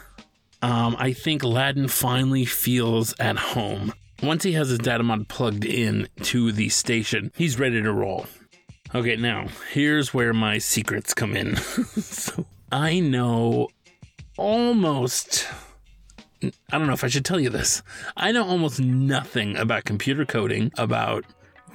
um, 0.62 0.96
I 0.98 1.12
think 1.12 1.42
Aladdin 1.42 1.88
finally 1.88 2.44
feels 2.44 3.14
at 3.18 3.36
home. 3.36 3.92
Once 4.22 4.42
he 4.42 4.52
has 4.52 4.68
his 4.68 4.78
data 4.78 5.02
mod 5.02 5.28
plugged 5.28 5.64
in 5.64 6.08
to 6.22 6.50
the 6.52 6.68
station, 6.68 7.32
he's 7.36 7.58
ready 7.58 7.80
to 7.80 7.92
roll. 7.92 8.26
Okay, 8.94 9.16
now 9.16 9.48
here's 9.72 10.14
where 10.14 10.32
my 10.32 10.58
secrets 10.58 11.14
come 11.14 11.36
in. 11.36 11.56
so 11.56 12.46
I 12.72 13.00
know 13.00 13.68
almost 14.36 15.46
I 16.42 16.78
don't 16.78 16.86
know 16.86 16.92
if 16.92 17.04
I 17.04 17.08
should 17.08 17.24
tell 17.24 17.40
you 17.40 17.50
this. 17.50 17.82
I 18.16 18.32
know 18.32 18.44
almost 18.44 18.80
nothing 18.80 19.56
about 19.56 19.84
computer 19.84 20.24
coding, 20.24 20.72
about 20.76 21.24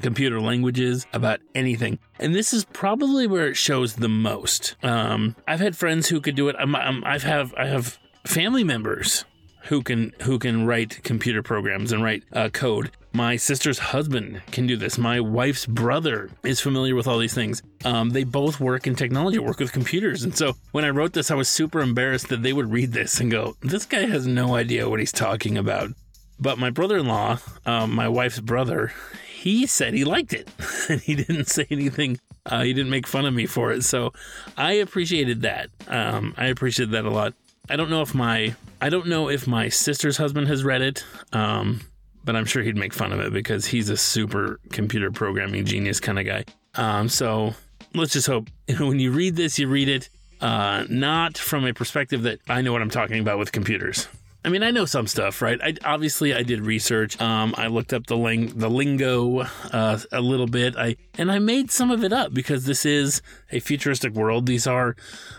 computer 0.02 0.40
languages, 0.40 1.06
about 1.14 1.40
anything. 1.54 2.00
And 2.20 2.34
this 2.34 2.54
is 2.54 2.66
probably 2.66 3.28
where 3.28 3.48
it 3.48 3.56
shows 3.56 3.96
the 3.96 4.10
most. 4.10 4.76
Um, 4.84 5.36
I've 5.48 5.60
had 5.60 5.76
friends 5.76 6.08
who 6.08 6.22
could 6.22 6.36
do 6.36 6.50
it. 6.50 6.56
I'm, 6.58 6.76
I'm, 6.76 7.04
I've 7.04 7.24
have 7.24 7.54
I 7.56 7.66
have 7.68 8.00
family 8.26 8.64
members 8.64 9.26
who 9.66 9.82
can 9.82 10.14
who 10.22 10.40
can 10.40 10.66
write 10.66 11.04
computer 11.04 11.44
programs 11.44 11.92
and 11.92 12.04
write 12.04 12.24
uh, 12.34 12.50
code. 12.50 12.92
My 13.16 13.36
sister's 13.36 13.78
husband 13.78 14.42
can 14.52 14.66
do 14.66 14.76
this. 14.76 14.98
My 14.98 15.20
wife's 15.20 15.68
brother 15.68 16.32
is 16.44 16.60
familiar 16.60 16.96
with 16.96 17.08
all 17.08 17.20
these 17.20 17.36
things. 17.36 17.62
Um, 17.86 18.10
they 18.10 18.24
both 18.24 18.60
work 18.60 18.88
in 18.88 18.96
technology, 18.96 19.38
work 19.38 19.60
with 19.60 19.72
computers. 19.72 20.24
And 20.24 20.36
so 20.36 20.54
when 20.72 20.84
I 20.84 20.90
wrote 20.90 21.14
this, 21.14 21.30
I 21.30 21.36
was 21.36 21.48
super 21.48 21.82
embarrassed 21.82 22.30
that 22.30 22.42
they 22.42 22.54
would 22.54 22.72
read 22.72 22.92
this 22.92 23.20
and 23.20 23.30
go, 23.30 23.56
this 23.62 23.86
guy 23.86 24.08
has 24.08 24.26
no 24.26 24.56
idea 24.56 24.90
what 24.90 25.00
he's 25.00 25.12
talking 25.12 25.60
about. 25.60 25.92
But 26.40 26.58
my 26.58 26.72
brother 26.72 26.98
in 26.98 27.06
law, 27.08 27.38
um, 27.68 27.94
my 27.94 28.08
wife's 28.08 28.40
brother, 28.40 28.92
he 29.32 29.68
said 29.68 29.94
he 29.94 30.04
liked 30.04 30.34
it 30.34 30.50
and 30.90 31.00
he 31.00 31.14
didn't 31.14 31.46
say 31.46 31.68
anything. 31.70 32.20
Uh, 32.48 32.64
he 32.64 32.74
didn't 32.74 32.90
make 32.90 33.06
fun 33.06 33.26
of 33.26 33.34
me 33.36 33.46
for 33.46 33.72
it. 33.72 33.84
So 33.84 34.12
I 34.58 34.74
appreciated 34.74 35.44
that. 35.44 35.70
Um, 35.88 36.34
I 36.36 36.48
appreciated 36.48 36.94
that 36.94 37.06
a 37.06 37.12
lot. 37.12 37.36
I 37.70 37.76
don't 37.76 37.92
know 37.92 38.02
if 38.02 38.16
my 38.16 38.56
I 38.82 38.90
don't 38.90 39.08
know 39.08 39.30
if 39.30 39.48
my 39.48 39.70
sister's 39.70 40.18
husband 40.18 40.48
has 40.48 40.64
read 40.64 40.82
it. 40.82 41.06
Um, 41.32 41.82
but 42.24 42.36
I'm 42.36 42.46
sure 42.46 42.64
he'd 42.64 42.78
make 42.78 42.94
fun 42.94 43.12
of 43.12 43.20
it 43.20 43.34
because 43.34 43.66
he's 43.66 43.90
a 43.90 43.98
super 43.98 44.60
computer 44.72 45.12
programming 45.12 45.66
genius 45.66 46.00
kind 46.00 46.20
of 46.20 46.26
guy. 46.26 46.46
Um, 46.76 47.10
so 47.10 47.54
let's 47.94 48.14
just 48.14 48.28
hope 48.28 48.50
when 48.80 49.00
you 49.00 49.12
read 49.12 49.36
this, 49.36 49.60
you 49.60 49.68
read 49.68 49.90
it 49.90 50.10
uh, 50.42 50.86
not 50.90 51.38
from 51.38 51.66
a 51.66 51.74
perspective 51.74 52.24
that 52.24 52.40
I 52.50 52.62
know 52.62 52.74
what 52.74 52.82
I'm 52.82 52.90
talking 52.90 53.20
about 53.20 53.40
with 53.40 53.52
computers. 53.52 54.08
I 54.46 54.50
mean, 54.50 54.62
I 54.62 54.72
know 54.72 54.84
some 54.84 55.08
stuff, 55.08 55.42
right? 55.42 55.58
I 55.64 55.76
obviously 55.86 56.34
I 56.34 56.44
did 56.44 56.66
research. 56.66 57.20
Um, 57.22 57.56
I 57.58 57.68
looked 57.68 57.94
up 57.94 58.08
the 58.08 58.18
ling- 58.18 58.58
the 58.58 58.70
lingo 58.70 59.40
uh, 59.72 60.00
a 60.12 60.20
little 60.20 60.48
bit. 60.48 60.76
I 60.76 60.98
and 61.18 61.32
I 61.32 61.40
made 61.40 61.72
some 61.72 61.92
of 61.92 62.04
it 62.04 62.12
up 62.12 62.34
because 62.34 62.66
this 62.66 62.86
is 62.86 63.22
a 63.54 63.62
futuristic 63.62 64.14
world. 64.14 64.46
These 64.46 64.68
are 64.68 64.98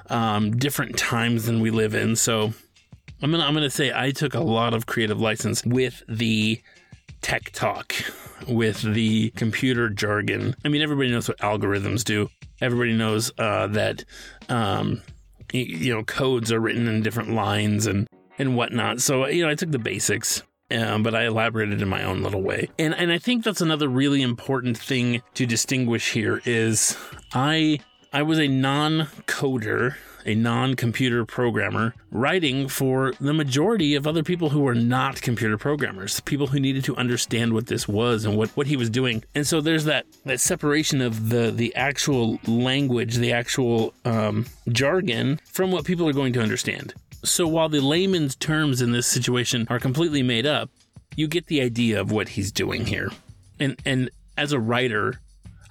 um, 0.08 0.56
different 0.56 0.96
times 0.96 1.44
than 1.44 1.60
we 1.60 1.70
live 1.70 1.94
in. 1.94 2.16
So 2.16 2.54
I'm 3.20 3.30
gonna 3.30 3.44
I'm 3.44 3.52
gonna 3.52 3.68
say 3.68 3.92
I 3.94 4.10
took 4.10 4.34
a 4.34 4.40
lot 4.40 4.72
of 4.72 4.86
creative 4.86 5.20
license 5.20 5.66
with 5.66 6.02
the 6.08 6.62
tech 7.24 7.50
talk 7.52 7.94
with 8.46 8.82
the 8.82 9.30
computer 9.30 9.88
jargon. 9.88 10.54
I 10.62 10.68
mean, 10.68 10.82
everybody 10.82 11.10
knows 11.10 11.26
what 11.26 11.38
algorithms 11.38 12.04
do. 12.04 12.28
Everybody 12.60 12.92
knows 12.92 13.32
uh, 13.38 13.66
that 13.68 14.04
um, 14.50 15.00
you 15.50 15.94
know 15.94 16.04
codes 16.04 16.52
are 16.52 16.60
written 16.60 16.86
in 16.86 17.02
different 17.02 17.30
lines 17.30 17.86
and 17.86 18.06
and 18.38 18.56
whatnot. 18.56 19.00
So 19.00 19.26
you 19.26 19.42
know, 19.42 19.50
I 19.50 19.54
took 19.54 19.70
the 19.70 19.78
basics. 19.78 20.42
Um, 20.70 21.02
but 21.02 21.14
I 21.14 21.26
elaborated 21.26 21.82
in 21.82 21.88
my 21.88 22.02
own 22.02 22.22
little 22.22 22.40
way, 22.40 22.70
and 22.78 22.94
and 22.94 23.12
I 23.12 23.18
think 23.18 23.44
that's 23.44 23.60
another 23.60 23.86
really 23.86 24.22
important 24.22 24.78
thing 24.78 25.22
to 25.34 25.44
distinguish 25.44 26.12
here 26.12 26.40
is 26.46 26.96
I 27.34 27.80
I 28.14 28.22
was 28.22 28.38
a 28.38 28.48
non-coder 28.48 29.96
a 30.24 30.34
non 30.34 30.74
computer 30.74 31.24
programmer, 31.24 31.94
writing 32.10 32.68
for 32.68 33.12
the 33.20 33.32
majority 33.32 33.94
of 33.94 34.06
other 34.06 34.22
people 34.22 34.50
who 34.50 34.60
were 34.60 34.74
not 34.74 35.20
computer 35.22 35.58
programmers, 35.58 36.20
people 36.20 36.48
who 36.48 36.60
needed 36.60 36.84
to 36.84 36.96
understand 36.96 37.52
what 37.52 37.66
this 37.66 37.86
was 37.86 38.24
and 38.24 38.36
what, 38.36 38.50
what 38.50 38.66
he 38.66 38.76
was 38.76 38.90
doing. 38.90 39.24
And 39.34 39.46
so 39.46 39.60
there's 39.60 39.84
that, 39.84 40.06
that 40.24 40.40
separation 40.40 41.00
of 41.00 41.28
the, 41.28 41.50
the 41.50 41.74
actual 41.74 42.38
language, 42.46 43.16
the 43.16 43.32
actual 43.32 43.94
um, 44.04 44.46
jargon 44.68 45.40
from 45.44 45.70
what 45.70 45.84
people 45.84 46.08
are 46.08 46.12
going 46.12 46.32
to 46.34 46.42
understand. 46.42 46.94
So 47.24 47.48
while 47.48 47.68
the 47.68 47.80
layman's 47.80 48.36
terms 48.36 48.82
in 48.82 48.92
this 48.92 49.06
situation 49.06 49.66
are 49.70 49.78
completely 49.78 50.22
made 50.22 50.46
up, 50.46 50.70
you 51.16 51.28
get 51.28 51.46
the 51.46 51.60
idea 51.60 52.00
of 52.00 52.10
what 52.10 52.30
he's 52.30 52.52
doing 52.52 52.86
here. 52.86 53.10
And 53.58 53.80
and 53.84 54.10
as 54.36 54.52
a 54.52 54.58
writer, 54.58 55.20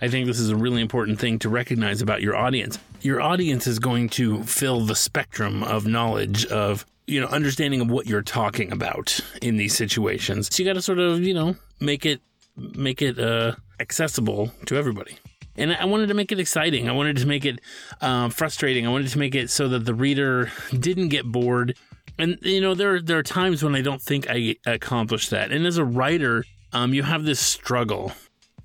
I 0.03 0.09
think 0.09 0.27
this 0.27 0.37
is 0.37 0.49
a 0.49 0.55
really 0.57 0.81
important 0.81 1.17
thing 1.17 1.39
to 1.39 1.49
recognize 1.49 2.01
about 2.01 2.21
your 2.21 2.35
audience. 2.35 2.77
Your 3.03 3.21
audience 3.21 3.67
is 3.67 3.79
going 3.79 4.09
to 4.09 4.43
fill 4.43 4.81
the 4.81 4.97
spectrum 4.97 5.63
of 5.63 5.87
knowledge 5.87 6.45
of 6.47 6.85
you 7.07 7.21
know 7.21 7.27
understanding 7.27 7.79
of 7.79 7.89
what 7.89 8.05
you're 8.05 8.21
talking 8.21 8.73
about 8.73 9.21
in 9.41 9.55
these 9.55 9.73
situations. 9.73 10.53
So 10.53 10.61
you 10.61 10.67
got 10.67 10.73
to 10.73 10.81
sort 10.81 10.99
of 10.99 11.21
you 11.21 11.33
know 11.33 11.55
make 11.79 12.05
it 12.05 12.19
make 12.57 13.01
it 13.01 13.17
uh, 13.17 13.53
accessible 13.79 14.51
to 14.65 14.75
everybody. 14.75 15.15
And 15.55 15.71
I 15.73 15.85
wanted 15.85 16.07
to 16.07 16.15
make 16.15 16.33
it 16.33 16.39
exciting. 16.39 16.89
I 16.89 16.91
wanted 16.91 17.15
to 17.17 17.25
make 17.25 17.45
it 17.45 17.61
uh, 18.01 18.27
frustrating. 18.27 18.85
I 18.85 18.89
wanted 18.89 19.07
to 19.07 19.19
make 19.19 19.35
it 19.35 19.49
so 19.49 19.69
that 19.69 19.85
the 19.85 19.93
reader 19.93 20.51
didn't 20.77 21.09
get 21.09 21.23
bored. 21.23 21.77
And 22.19 22.37
you 22.41 22.59
know, 22.59 22.75
there 22.75 23.01
there 23.01 23.19
are 23.19 23.23
times 23.23 23.63
when 23.63 23.73
I 23.73 23.81
don't 23.81 24.01
think 24.01 24.25
I 24.29 24.57
accomplished 24.65 25.29
that. 25.29 25.53
And 25.53 25.65
as 25.65 25.77
a 25.77 25.85
writer, 25.85 26.43
um, 26.73 26.93
you 26.93 27.03
have 27.03 27.23
this 27.23 27.39
struggle 27.39 28.11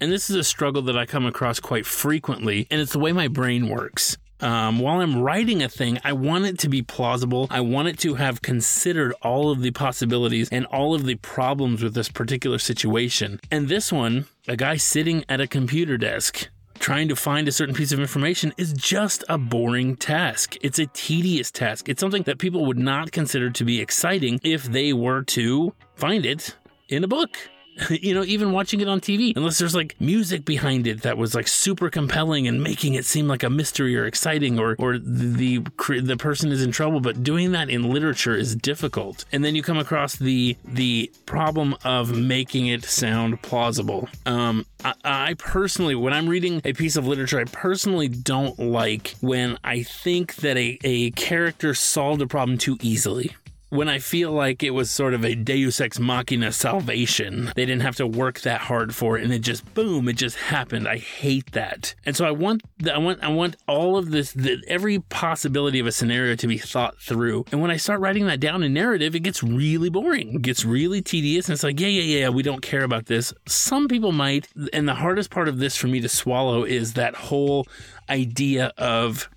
and 0.00 0.12
this 0.12 0.30
is 0.30 0.36
a 0.36 0.44
struggle 0.44 0.82
that 0.82 0.96
I 0.96 1.06
come 1.06 1.26
across 1.26 1.60
quite 1.60 1.86
frequently, 1.86 2.66
and 2.70 2.80
it's 2.80 2.92
the 2.92 2.98
way 2.98 3.12
my 3.12 3.28
brain 3.28 3.68
works. 3.68 4.16
Um, 4.40 4.78
while 4.78 5.00
I'm 5.00 5.20
writing 5.20 5.62
a 5.62 5.68
thing, 5.68 5.98
I 6.04 6.12
want 6.12 6.44
it 6.44 6.58
to 6.60 6.68
be 6.68 6.82
plausible. 6.82 7.48
I 7.50 7.60
want 7.60 7.88
it 7.88 7.98
to 8.00 8.14
have 8.14 8.40
considered 8.40 9.12
all 9.22 9.50
of 9.50 9.62
the 9.62 9.72
possibilities 9.72 10.48
and 10.50 10.64
all 10.66 10.94
of 10.94 11.04
the 11.04 11.16
problems 11.16 11.82
with 11.82 11.94
this 11.94 12.08
particular 12.08 12.58
situation. 12.58 13.40
And 13.50 13.68
this 13.68 13.92
one, 13.92 14.26
a 14.46 14.56
guy 14.56 14.76
sitting 14.76 15.24
at 15.28 15.40
a 15.40 15.48
computer 15.48 15.98
desk 15.98 16.48
trying 16.78 17.08
to 17.08 17.16
find 17.16 17.48
a 17.48 17.52
certain 17.52 17.74
piece 17.74 17.90
of 17.90 17.98
information 17.98 18.52
is 18.56 18.72
just 18.72 19.24
a 19.28 19.36
boring 19.36 19.96
task. 19.96 20.56
It's 20.60 20.78
a 20.78 20.86
tedious 20.86 21.50
task. 21.50 21.88
It's 21.88 22.00
something 22.00 22.22
that 22.22 22.38
people 22.38 22.64
would 22.66 22.78
not 22.78 23.10
consider 23.10 23.50
to 23.50 23.64
be 23.64 23.80
exciting 23.80 24.38
if 24.44 24.62
they 24.64 24.92
were 24.92 25.22
to 25.24 25.74
find 25.96 26.24
it 26.24 26.56
in 26.88 27.02
a 27.02 27.08
book. 27.08 27.36
you 27.90 28.14
know, 28.14 28.24
even 28.24 28.52
watching 28.52 28.80
it 28.80 28.88
on 28.88 29.00
TV, 29.00 29.36
unless 29.36 29.58
there's 29.58 29.74
like 29.74 30.00
music 30.00 30.44
behind 30.44 30.86
it 30.86 31.02
that 31.02 31.18
was 31.18 31.34
like 31.34 31.48
super 31.48 31.90
compelling 31.90 32.46
and 32.46 32.62
making 32.62 32.94
it 32.94 33.04
seem 33.04 33.28
like 33.28 33.42
a 33.42 33.50
mystery 33.50 33.96
or 33.96 34.06
exciting, 34.06 34.58
or 34.58 34.76
or 34.78 34.98
the 34.98 35.58
the 36.00 36.16
person 36.16 36.50
is 36.52 36.62
in 36.62 36.72
trouble. 36.72 37.00
But 37.00 37.22
doing 37.22 37.52
that 37.52 37.70
in 37.70 37.90
literature 37.90 38.34
is 38.34 38.54
difficult. 38.54 39.24
And 39.32 39.44
then 39.44 39.54
you 39.54 39.62
come 39.62 39.78
across 39.78 40.16
the 40.16 40.56
the 40.64 41.10
problem 41.26 41.76
of 41.84 42.16
making 42.16 42.66
it 42.66 42.84
sound 42.84 43.40
plausible. 43.42 44.08
Um, 44.26 44.66
I, 44.84 44.94
I 45.04 45.34
personally, 45.34 45.94
when 45.94 46.12
I'm 46.12 46.28
reading 46.28 46.60
a 46.64 46.72
piece 46.72 46.96
of 46.96 47.06
literature, 47.06 47.40
I 47.40 47.44
personally 47.44 48.08
don't 48.08 48.58
like 48.58 49.14
when 49.20 49.58
I 49.64 49.82
think 49.82 50.36
that 50.36 50.56
a, 50.56 50.78
a 50.84 51.10
character 51.12 51.74
solved 51.74 52.22
a 52.22 52.26
problem 52.26 52.58
too 52.58 52.76
easily 52.80 53.34
when 53.70 53.88
I 53.88 53.98
feel 53.98 54.32
like 54.32 54.62
it 54.62 54.70
was 54.70 54.90
sort 54.90 55.14
of 55.14 55.24
a 55.24 55.34
Deus 55.34 55.80
Ex 55.80 55.98
Machina 55.98 56.52
salvation. 56.52 57.52
They 57.54 57.66
didn't 57.66 57.82
have 57.82 57.96
to 57.96 58.06
work 58.06 58.40
that 58.40 58.62
hard 58.62 58.94
for 58.94 59.18
it, 59.18 59.24
and 59.24 59.32
it 59.32 59.40
just 59.40 59.74
boom, 59.74 60.08
it 60.08 60.16
just 60.16 60.36
happened. 60.36 60.88
I 60.88 60.98
hate 60.98 61.52
that, 61.52 61.94
and 62.06 62.16
so 62.16 62.24
I 62.24 62.30
want, 62.30 62.62
I 62.90 62.98
want, 62.98 63.22
I 63.22 63.28
want 63.28 63.56
all 63.66 63.96
of 63.96 64.10
this, 64.10 64.32
the, 64.32 64.62
every 64.66 65.00
possibility 65.00 65.78
of 65.78 65.86
a 65.86 65.92
scenario 65.92 66.34
to 66.36 66.46
be 66.46 66.58
thought 66.58 66.98
through. 67.00 67.44
And 67.52 67.60
when 67.60 67.70
I 67.70 67.76
start 67.76 68.00
writing 68.00 68.26
that 68.26 68.40
down 68.40 68.62
in 68.62 68.72
narrative, 68.72 69.14
it 69.14 69.20
gets 69.20 69.42
really 69.42 69.90
boring, 69.90 70.36
it 70.36 70.42
gets 70.42 70.64
really 70.64 71.02
tedious, 71.02 71.46
and 71.46 71.54
it's 71.54 71.64
like, 71.64 71.80
yeah, 71.80 71.88
yeah, 71.88 72.18
yeah, 72.20 72.28
we 72.28 72.42
don't 72.42 72.62
care 72.62 72.84
about 72.84 73.06
this. 73.06 73.32
Some 73.46 73.88
people 73.88 74.12
might, 74.12 74.48
and 74.72 74.88
the 74.88 74.94
hardest 74.94 75.30
part 75.30 75.48
of 75.48 75.58
this 75.58 75.76
for 75.76 75.88
me 75.88 76.00
to 76.00 76.08
swallow 76.08 76.64
is 76.64 76.94
that 76.94 77.14
whole 77.14 77.66
idea 78.10 78.72
of 78.78 79.28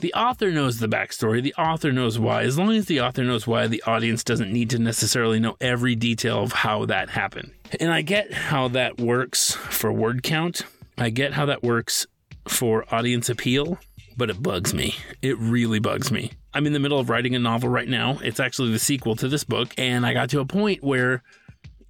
the 0.00 0.12
author 0.14 0.50
knows 0.50 0.78
the 0.78 0.88
backstory. 0.88 1.42
The 1.42 1.54
author 1.54 1.92
knows 1.92 2.18
why. 2.18 2.42
As 2.42 2.58
long 2.58 2.72
as 2.72 2.86
the 2.86 3.00
author 3.00 3.24
knows 3.24 3.46
why, 3.46 3.66
the 3.66 3.82
audience 3.86 4.22
doesn't 4.22 4.52
need 4.52 4.70
to 4.70 4.78
necessarily 4.78 5.40
know 5.40 5.56
every 5.60 5.94
detail 5.94 6.42
of 6.42 6.52
how 6.52 6.84
that 6.86 7.10
happened. 7.10 7.52
And 7.80 7.92
I 7.92 8.02
get 8.02 8.32
how 8.32 8.68
that 8.68 9.00
works 9.00 9.54
for 9.54 9.92
word 9.92 10.22
count. 10.22 10.62
I 10.98 11.10
get 11.10 11.32
how 11.32 11.46
that 11.46 11.62
works 11.62 12.06
for 12.46 12.84
audience 12.94 13.28
appeal, 13.28 13.78
but 14.16 14.30
it 14.30 14.42
bugs 14.42 14.74
me. 14.74 14.94
It 15.22 15.38
really 15.38 15.78
bugs 15.78 16.12
me. 16.12 16.32
I'm 16.54 16.66
in 16.66 16.72
the 16.72 16.80
middle 16.80 16.98
of 16.98 17.10
writing 17.10 17.34
a 17.34 17.38
novel 17.38 17.68
right 17.68 17.88
now. 17.88 18.18
It's 18.22 18.40
actually 18.40 18.72
the 18.72 18.78
sequel 18.78 19.16
to 19.16 19.28
this 19.28 19.44
book. 19.44 19.74
And 19.76 20.06
I 20.06 20.12
got 20.12 20.30
to 20.30 20.40
a 20.40 20.46
point 20.46 20.82
where 20.82 21.22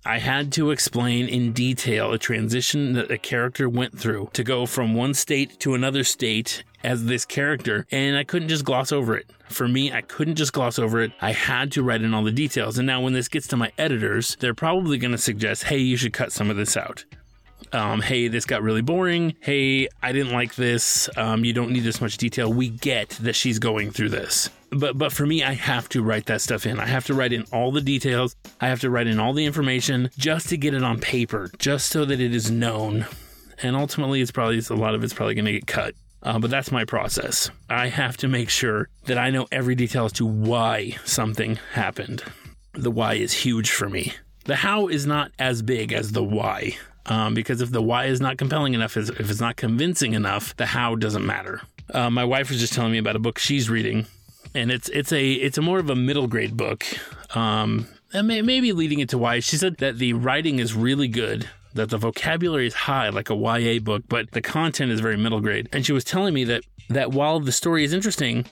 I 0.04 0.18
had 0.18 0.52
to 0.52 0.70
explain 0.70 1.28
in 1.28 1.52
detail 1.52 2.12
a 2.12 2.18
transition 2.18 2.92
that 2.92 3.10
a 3.10 3.18
character 3.18 3.68
went 3.68 3.98
through 3.98 4.30
to 4.34 4.44
go 4.44 4.64
from 4.64 4.94
one 4.94 5.14
state 5.14 5.58
to 5.60 5.74
another 5.74 6.04
state 6.04 6.62
as 6.82 7.04
this 7.04 7.24
character, 7.24 7.86
and 7.90 8.16
I 8.16 8.24
couldn't 8.24 8.48
just 8.48 8.64
gloss 8.64 8.92
over 8.92 9.16
it. 9.16 9.30
For 9.48 9.68
me, 9.68 9.92
I 9.92 10.00
couldn't 10.02 10.36
just 10.36 10.52
gloss 10.52 10.78
over 10.78 11.00
it. 11.00 11.12
I 11.20 11.32
had 11.32 11.72
to 11.72 11.82
write 11.82 12.02
in 12.02 12.14
all 12.14 12.24
the 12.24 12.32
details. 12.32 12.78
And 12.78 12.86
now, 12.86 13.00
when 13.00 13.12
this 13.12 13.28
gets 13.28 13.46
to 13.48 13.56
my 13.56 13.72
editors, 13.78 14.36
they're 14.40 14.54
probably 14.54 14.98
going 14.98 15.12
to 15.12 15.18
suggest, 15.18 15.64
hey, 15.64 15.78
you 15.78 15.96
should 15.96 16.12
cut 16.12 16.32
some 16.32 16.50
of 16.50 16.56
this 16.56 16.76
out. 16.76 17.04
Um, 17.72 18.00
hey, 18.00 18.28
this 18.28 18.44
got 18.44 18.62
really 18.62 18.82
boring. 18.82 19.34
Hey, 19.40 19.88
I 20.02 20.12
didn't 20.12 20.32
like 20.32 20.54
this. 20.54 21.08
Um, 21.16 21.44
you 21.44 21.52
don't 21.52 21.70
need 21.70 21.80
this 21.80 22.00
much 22.00 22.16
detail. 22.16 22.52
We 22.52 22.68
get 22.68 23.10
that 23.20 23.34
she's 23.34 23.58
going 23.58 23.90
through 23.90 24.10
this. 24.10 24.50
But 24.70 24.98
but 24.98 25.12
for 25.12 25.26
me, 25.26 25.42
I 25.42 25.52
have 25.52 25.88
to 25.90 26.02
write 26.02 26.26
that 26.26 26.40
stuff 26.40 26.66
in. 26.66 26.78
I 26.78 26.86
have 26.86 27.06
to 27.06 27.14
write 27.14 27.32
in 27.32 27.44
all 27.52 27.72
the 27.72 27.80
details. 27.80 28.36
I 28.60 28.68
have 28.68 28.80
to 28.80 28.90
write 28.90 29.06
in 29.06 29.18
all 29.18 29.32
the 29.32 29.44
information 29.44 30.10
just 30.16 30.48
to 30.50 30.56
get 30.56 30.74
it 30.74 30.82
on 30.82 31.00
paper, 31.00 31.50
just 31.58 31.88
so 31.88 32.04
that 32.04 32.20
it 32.20 32.34
is 32.34 32.50
known. 32.50 33.06
And 33.62 33.74
ultimately, 33.74 34.20
it's 34.20 34.30
probably 34.30 34.58
a 34.58 34.74
lot 34.74 34.94
of 34.94 35.02
it's 35.02 35.14
probably 35.14 35.34
going 35.34 35.46
to 35.46 35.52
get 35.52 35.66
cut. 35.66 35.94
Uh, 36.26 36.40
but 36.40 36.50
that's 36.50 36.72
my 36.72 36.84
process. 36.84 37.50
I 37.70 37.86
have 37.86 38.16
to 38.18 38.28
make 38.28 38.50
sure 38.50 38.88
that 39.04 39.16
I 39.16 39.30
know 39.30 39.46
every 39.52 39.76
detail 39.76 40.06
as 40.06 40.12
to 40.14 40.26
why 40.26 40.96
something 41.04 41.56
happened. 41.72 42.24
The 42.74 42.90
why 42.90 43.14
is 43.14 43.32
huge 43.32 43.70
for 43.70 43.88
me. 43.88 44.12
The 44.44 44.56
how 44.56 44.88
is 44.88 45.06
not 45.06 45.30
as 45.38 45.62
big 45.62 45.92
as 45.92 46.10
the 46.10 46.24
why. 46.24 46.76
Um, 47.06 47.34
because 47.34 47.60
if 47.60 47.70
the 47.70 47.80
why 47.80 48.06
is 48.06 48.20
not 48.20 48.38
compelling 48.38 48.74
enough, 48.74 48.96
if 48.96 49.30
it's 49.30 49.40
not 49.40 49.54
convincing 49.54 50.14
enough, 50.14 50.56
the 50.56 50.66
how 50.66 50.96
doesn't 50.96 51.24
matter. 51.24 51.60
Uh, 51.94 52.10
my 52.10 52.24
wife 52.24 52.50
was 52.50 52.58
just 52.58 52.72
telling 52.72 52.90
me 52.90 52.98
about 52.98 53.14
a 53.14 53.20
book 53.20 53.38
she's 53.38 53.70
reading, 53.70 54.06
and 54.52 54.72
it's 54.72 54.88
it's 54.88 55.12
a 55.12 55.32
it's 55.32 55.56
a 55.56 55.62
more 55.62 55.78
of 55.78 55.88
a 55.88 55.94
middle 55.94 56.26
grade 56.26 56.56
book, 56.56 56.84
um, 57.36 57.86
and 58.12 58.26
may, 58.26 58.42
maybe 58.42 58.72
leading 58.72 58.98
it 58.98 59.08
to 59.10 59.18
why. 59.18 59.38
She 59.38 59.56
said 59.56 59.76
that 59.76 59.98
the 59.98 60.14
writing 60.14 60.58
is 60.58 60.74
really 60.74 61.06
good, 61.06 61.48
that 61.76 61.90
the 61.90 61.98
vocabulary 61.98 62.66
is 62.66 62.74
high, 62.74 63.08
like 63.08 63.30
a 63.30 63.36
YA 63.36 63.78
book, 63.78 64.04
but 64.08 64.30
the 64.32 64.42
content 64.42 64.92
is 64.92 65.00
very 65.00 65.16
middle 65.16 65.40
grade. 65.40 65.68
And 65.72 65.86
she 65.86 65.92
was 65.92 66.04
telling 66.04 66.34
me 66.34 66.44
that 66.44 66.62
that 66.88 67.12
while 67.12 67.40
the 67.40 67.52
story 67.52 67.84
is 67.84 67.92
interesting, 67.92 68.46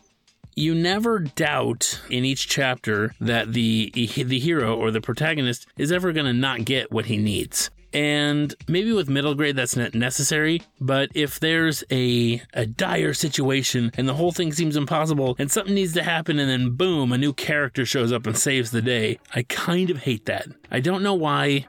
you 0.57 0.75
never 0.75 1.19
doubt 1.19 2.01
in 2.11 2.25
each 2.25 2.49
chapter 2.49 3.15
that 3.21 3.53
the 3.53 3.91
the 3.95 4.39
hero 4.39 4.77
or 4.77 4.91
the 4.91 5.01
protagonist 5.01 5.67
is 5.77 5.93
ever 5.93 6.13
going 6.13 6.27
to 6.27 6.33
not 6.33 6.65
get 6.65 6.93
what 6.93 7.07
he 7.07 7.17
needs. 7.17 7.71
And 7.95 8.53
maybe 8.67 8.93
with 8.93 9.09
middle 9.09 9.37
grade 9.37 9.55
that's 9.55 9.77
not 9.77 9.95
necessary, 9.95 10.63
but 10.81 11.11
if 11.15 11.39
there's 11.39 11.85
a 11.93 12.43
a 12.53 12.67
dire 12.67 13.15
situation 13.15 13.93
and 13.97 14.09
the 14.09 14.15
whole 14.15 14.33
thing 14.33 14.53
seems 14.53 14.77
impossible 14.77 15.37
and 15.39 15.51
something 15.51 15.75
needs 15.75 15.93
to 15.95 16.03
happen 16.03 16.41
and 16.41 16.51
then 16.51 16.77
boom, 16.77 17.13
a 17.13 17.19
new 17.19 17.33
character 17.33 17.87
shows 17.87 18.11
up 18.11 18.27
and 18.27 18.37
saves 18.37 18.73
the 18.73 18.83
day, 18.83 19.21
I 19.33 19.45
kind 19.45 19.91
of 19.91 19.99
hate 19.99 20.27
that. 20.27 20.49
I 20.73 20.81
don't 20.81 21.05
know 21.05 21.15
why, 21.15 21.67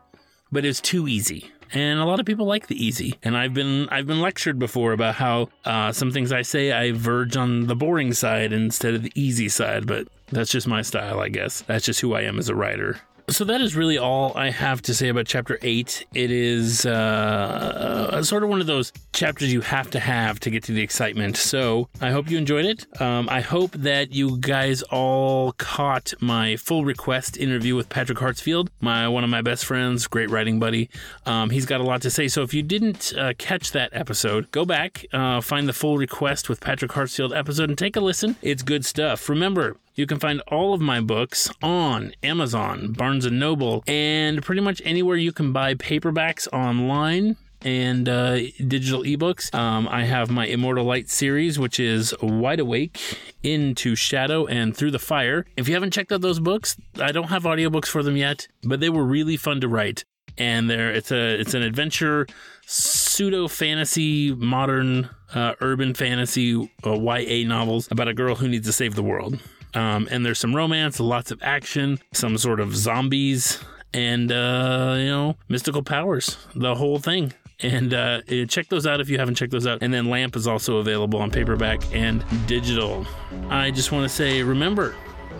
but 0.56 0.64
it's 0.64 0.80
too 0.80 1.06
easy 1.06 1.52
and 1.74 2.00
a 2.00 2.06
lot 2.06 2.20
of 2.20 2.26
people 2.26 2.46
like 2.46 2.68
the 2.68 2.84
easy. 2.84 3.16
And 3.22 3.36
I've 3.36 3.54
been 3.54 3.90
I've 3.90 4.08
been 4.08 4.22
lectured 4.22 4.58
before 4.58 4.94
about 4.94 5.16
how 5.16 5.50
uh, 5.66 5.92
some 5.92 6.12
things 6.12 6.32
I 6.32 6.42
say 6.42 6.72
I 6.72 6.92
verge 6.94 7.36
on 7.36 7.68
the 7.68 7.76
boring 7.76 8.14
side 8.14 8.54
instead 8.54 8.94
of 8.94 9.04
the 9.04 9.12
easy 9.16 9.50
side, 9.50 9.86
but 9.86 10.08
that's 10.32 10.52
just 10.52 10.68
my 10.68 10.82
style, 10.82 11.20
I 11.20 11.30
guess. 11.30 11.62
That's 11.62 11.86
just 11.86 12.00
who 12.02 12.14
I 12.14 12.22
am 12.22 12.40
as 12.40 12.50
a 12.50 12.56
writer. 12.56 13.02
So 13.28 13.44
that 13.46 13.60
is 13.60 13.76
really 13.76 13.98
all 13.98 14.34
I 14.36 14.52
have 14.52 14.84
to 14.84 14.94
say 14.94 15.10
about 15.10 15.26
chapter 15.26 15.58
eight. 15.64 16.06
It 16.14 16.30
is 16.30 16.86
uh, 16.86 18.22
sort 18.24 18.44
of 18.44 18.50
one 18.50 18.62
of 18.62 18.68
those 18.68 18.94
chapters 19.14 19.52
you 19.52 19.62
have 19.62 19.90
to 19.92 20.00
have 20.00 20.40
to 20.42 20.52
get 20.52 20.64
to 20.66 20.74
the 20.74 20.82
excitement. 20.82 21.36
So 21.36 21.90
I 22.02 22.12
hope 22.12 22.30
you 22.30 22.38
enjoyed 22.38 22.66
it. 22.66 23.02
Um, 23.02 23.28
I 23.28 23.42
hope 23.42 23.72
that 23.72 24.14
you 24.14 24.38
guys 24.38 24.84
all 24.84 25.54
caught 25.54 26.14
my 26.20 26.56
full 26.56 26.86
request 26.86 27.36
interview 27.36 27.76
with 27.76 27.90
Patrick 27.90 28.20
Hartsfield, 28.20 28.70
my 28.80 29.08
one 29.08 29.24
of 29.24 29.30
my 29.30 29.42
best 29.42 29.66
friends, 29.66 30.06
great 30.06 30.30
writing 30.30 30.60
buddy. 30.60 30.90
Um, 31.26 31.50
he's 31.50 31.66
got 31.66 31.82
a 31.82 31.84
lot 31.84 32.04
to 32.04 32.12
say. 32.12 32.28
So 32.28 32.44
if 32.44 32.54
you 32.54 32.62
didn't 32.62 33.12
uh, 33.18 33.34
catch 33.40 33.72
that 33.72 33.90
episode, 33.92 34.52
go 34.52 34.66
back, 34.66 35.04
uh, 35.12 35.42
find 35.42 35.68
the 35.68 35.74
full 35.74 35.98
request 35.98 36.48
with 36.48 36.62
Patrick 36.62 36.92
Hartsfield 36.92 37.36
episode, 37.36 37.70
and 37.70 37.78
take 37.78 37.96
a 37.96 38.02
listen. 38.02 38.36
It's 38.44 38.62
good 38.62 38.86
stuff. 38.86 39.28
Remember, 39.30 39.78
you 39.96 40.06
can 40.06 40.20
find 40.20 40.42
all 40.48 40.74
of 40.74 40.82
my 40.82 41.00
books 41.00 41.50
on 41.64 42.14
Amazon, 42.22 42.92
Barnes 42.92 43.26
& 43.26 43.32
Noble, 43.32 43.84
and 43.88 44.44
pretty 44.44 44.62
much 44.62 44.82
anywhere 44.84 45.16
you 45.16 45.32
can 45.32 45.54
buy 45.54 45.74
paperbacks 45.74 46.48
online 46.54 47.38
and 47.62 48.08
uh, 48.08 48.36
digital 48.68 49.04
ebooks. 49.04 49.54
Um, 49.56 49.88
I 49.88 50.04
have 50.04 50.30
my 50.30 50.46
Immortal 50.46 50.86
Light 50.86 51.10
series, 51.10 51.58
which 51.58 51.80
is 51.80 52.14
Wide 52.22 52.60
Awake, 52.60 53.00
Into 53.42 53.96
Shadow, 53.96 54.46
and 54.46 54.76
Through 54.76 54.92
the 54.92 55.00
Fire. 55.00 55.46
If 55.56 55.68
you 55.68 55.74
haven't 55.74 55.92
checked 55.92 56.12
out 56.12 56.22
those 56.22 56.40
books, 56.40 56.78
I 57.00 57.12
don't 57.12 57.30
have 57.30 57.44
audiobooks 57.44 57.88
for 57.88 58.04
them 58.04 58.18
yet, 58.18 58.48
but 58.64 58.82
they 58.82 58.90
were 58.90 59.04
really 59.04 59.38
fun 59.38 59.62
to 59.62 59.68
write. 59.68 60.04
And 60.38 60.70
there, 60.70 60.92
it's 60.92 61.12
a 61.12 61.40
it's 61.40 61.54
an 61.54 61.62
adventure, 61.62 62.28
pseudo 62.66 63.48
fantasy, 63.48 64.34
modern 64.34 65.10
uh, 65.34 65.54
urban 65.62 65.94
fantasy 65.94 66.70
uh, 66.86 66.92
YA 66.92 67.48
novels 67.48 67.90
about 67.90 68.10
a 68.10 68.14
girl 68.14 68.36
who 68.36 68.50
needs 68.50 68.68
to 68.68 68.74
save 68.74 68.96
the 68.96 69.04
world. 69.04 69.40
Um, 69.76 70.08
and 70.10 70.26
there's 70.26 70.40
some 70.40 70.56
romance, 70.56 71.00
lots 71.00 71.32
of 71.32 71.44
action, 71.44 72.00
some 72.14 72.38
sort 72.38 72.60
of 72.60 72.76
zombies, 72.76 73.60
and, 73.94 74.32
uh, 74.32 74.96
you 74.98 75.08
know, 75.08 75.36
mystical 75.50 75.84
powers, 75.84 76.38
the 76.56 76.76
whole 76.76 76.98
thing. 76.98 77.34
And 77.62 77.94
uh, 77.94 78.22
check 78.48 78.68
those 78.68 78.86
out 78.86 79.00
if 79.00 79.10
you 79.10 79.18
haven't 79.18 79.36
checked 79.36 79.52
those 79.52 79.68
out. 79.68 79.80
And 79.82 79.94
then 79.94 80.10
Lamp 80.10 80.36
is 80.36 80.48
also 80.48 80.78
available 80.78 81.20
on 81.20 81.32
paperback 81.32 81.82
and 81.94 82.24
digital. 82.48 83.06
I 83.50 83.72
just 83.72 83.92
want 83.92 84.04
to 84.04 84.10
say 84.10 84.44
remember, 84.44 84.96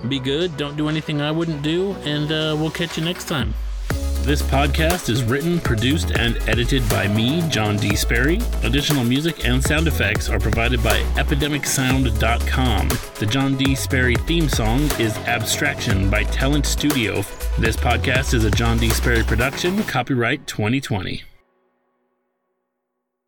be 0.08 0.20
good, 0.20 0.56
don't 0.56 0.78
do 0.78 0.88
anything 0.88 1.22
I 1.22 1.32
wouldn't 1.32 1.62
do, 1.62 1.94
and 2.04 2.32
uh, 2.32 2.56
we'll 2.58 2.72
catch 2.72 2.98
you 2.98 3.04
next 3.04 3.26
time. 3.26 3.54
This 4.26 4.42
podcast 4.42 5.10
is 5.10 5.24
written, 5.24 5.60
produced, 5.60 6.18
and 6.18 6.38
edited 6.50 6.82
by 6.90 7.08
me, 7.08 7.48
John 7.48 7.78
D. 7.78 7.96
Sperry. 7.96 8.40
Additional 8.64 9.04
music 9.04 9.46
and 9.46 9.64
sound 9.64 9.88
effects 9.88 10.30
are 10.30 10.40
provided 10.40 10.82
by 10.84 11.00
EpidemicSound.com. 11.14 12.90
The 13.20 13.26
John 13.28 13.56
D. 13.56 13.76
Sperry 13.76 14.16
theme 14.16 14.50
song 14.50 14.82
is 15.00 15.16
Abstraction 15.28 16.10
by 16.10 16.24
Talent 16.24 16.66
Studio. 16.66 17.24
This 17.60 17.78
podcast 17.78 18.34
is 18.34 18.46
a 18.46 18.50
John 18.50 18.80
D. 18.80 18.90
Sperry 18.90 19.22
production, 19.22 19.84
copyright 19.84 20.48
2020. 20.48 21.35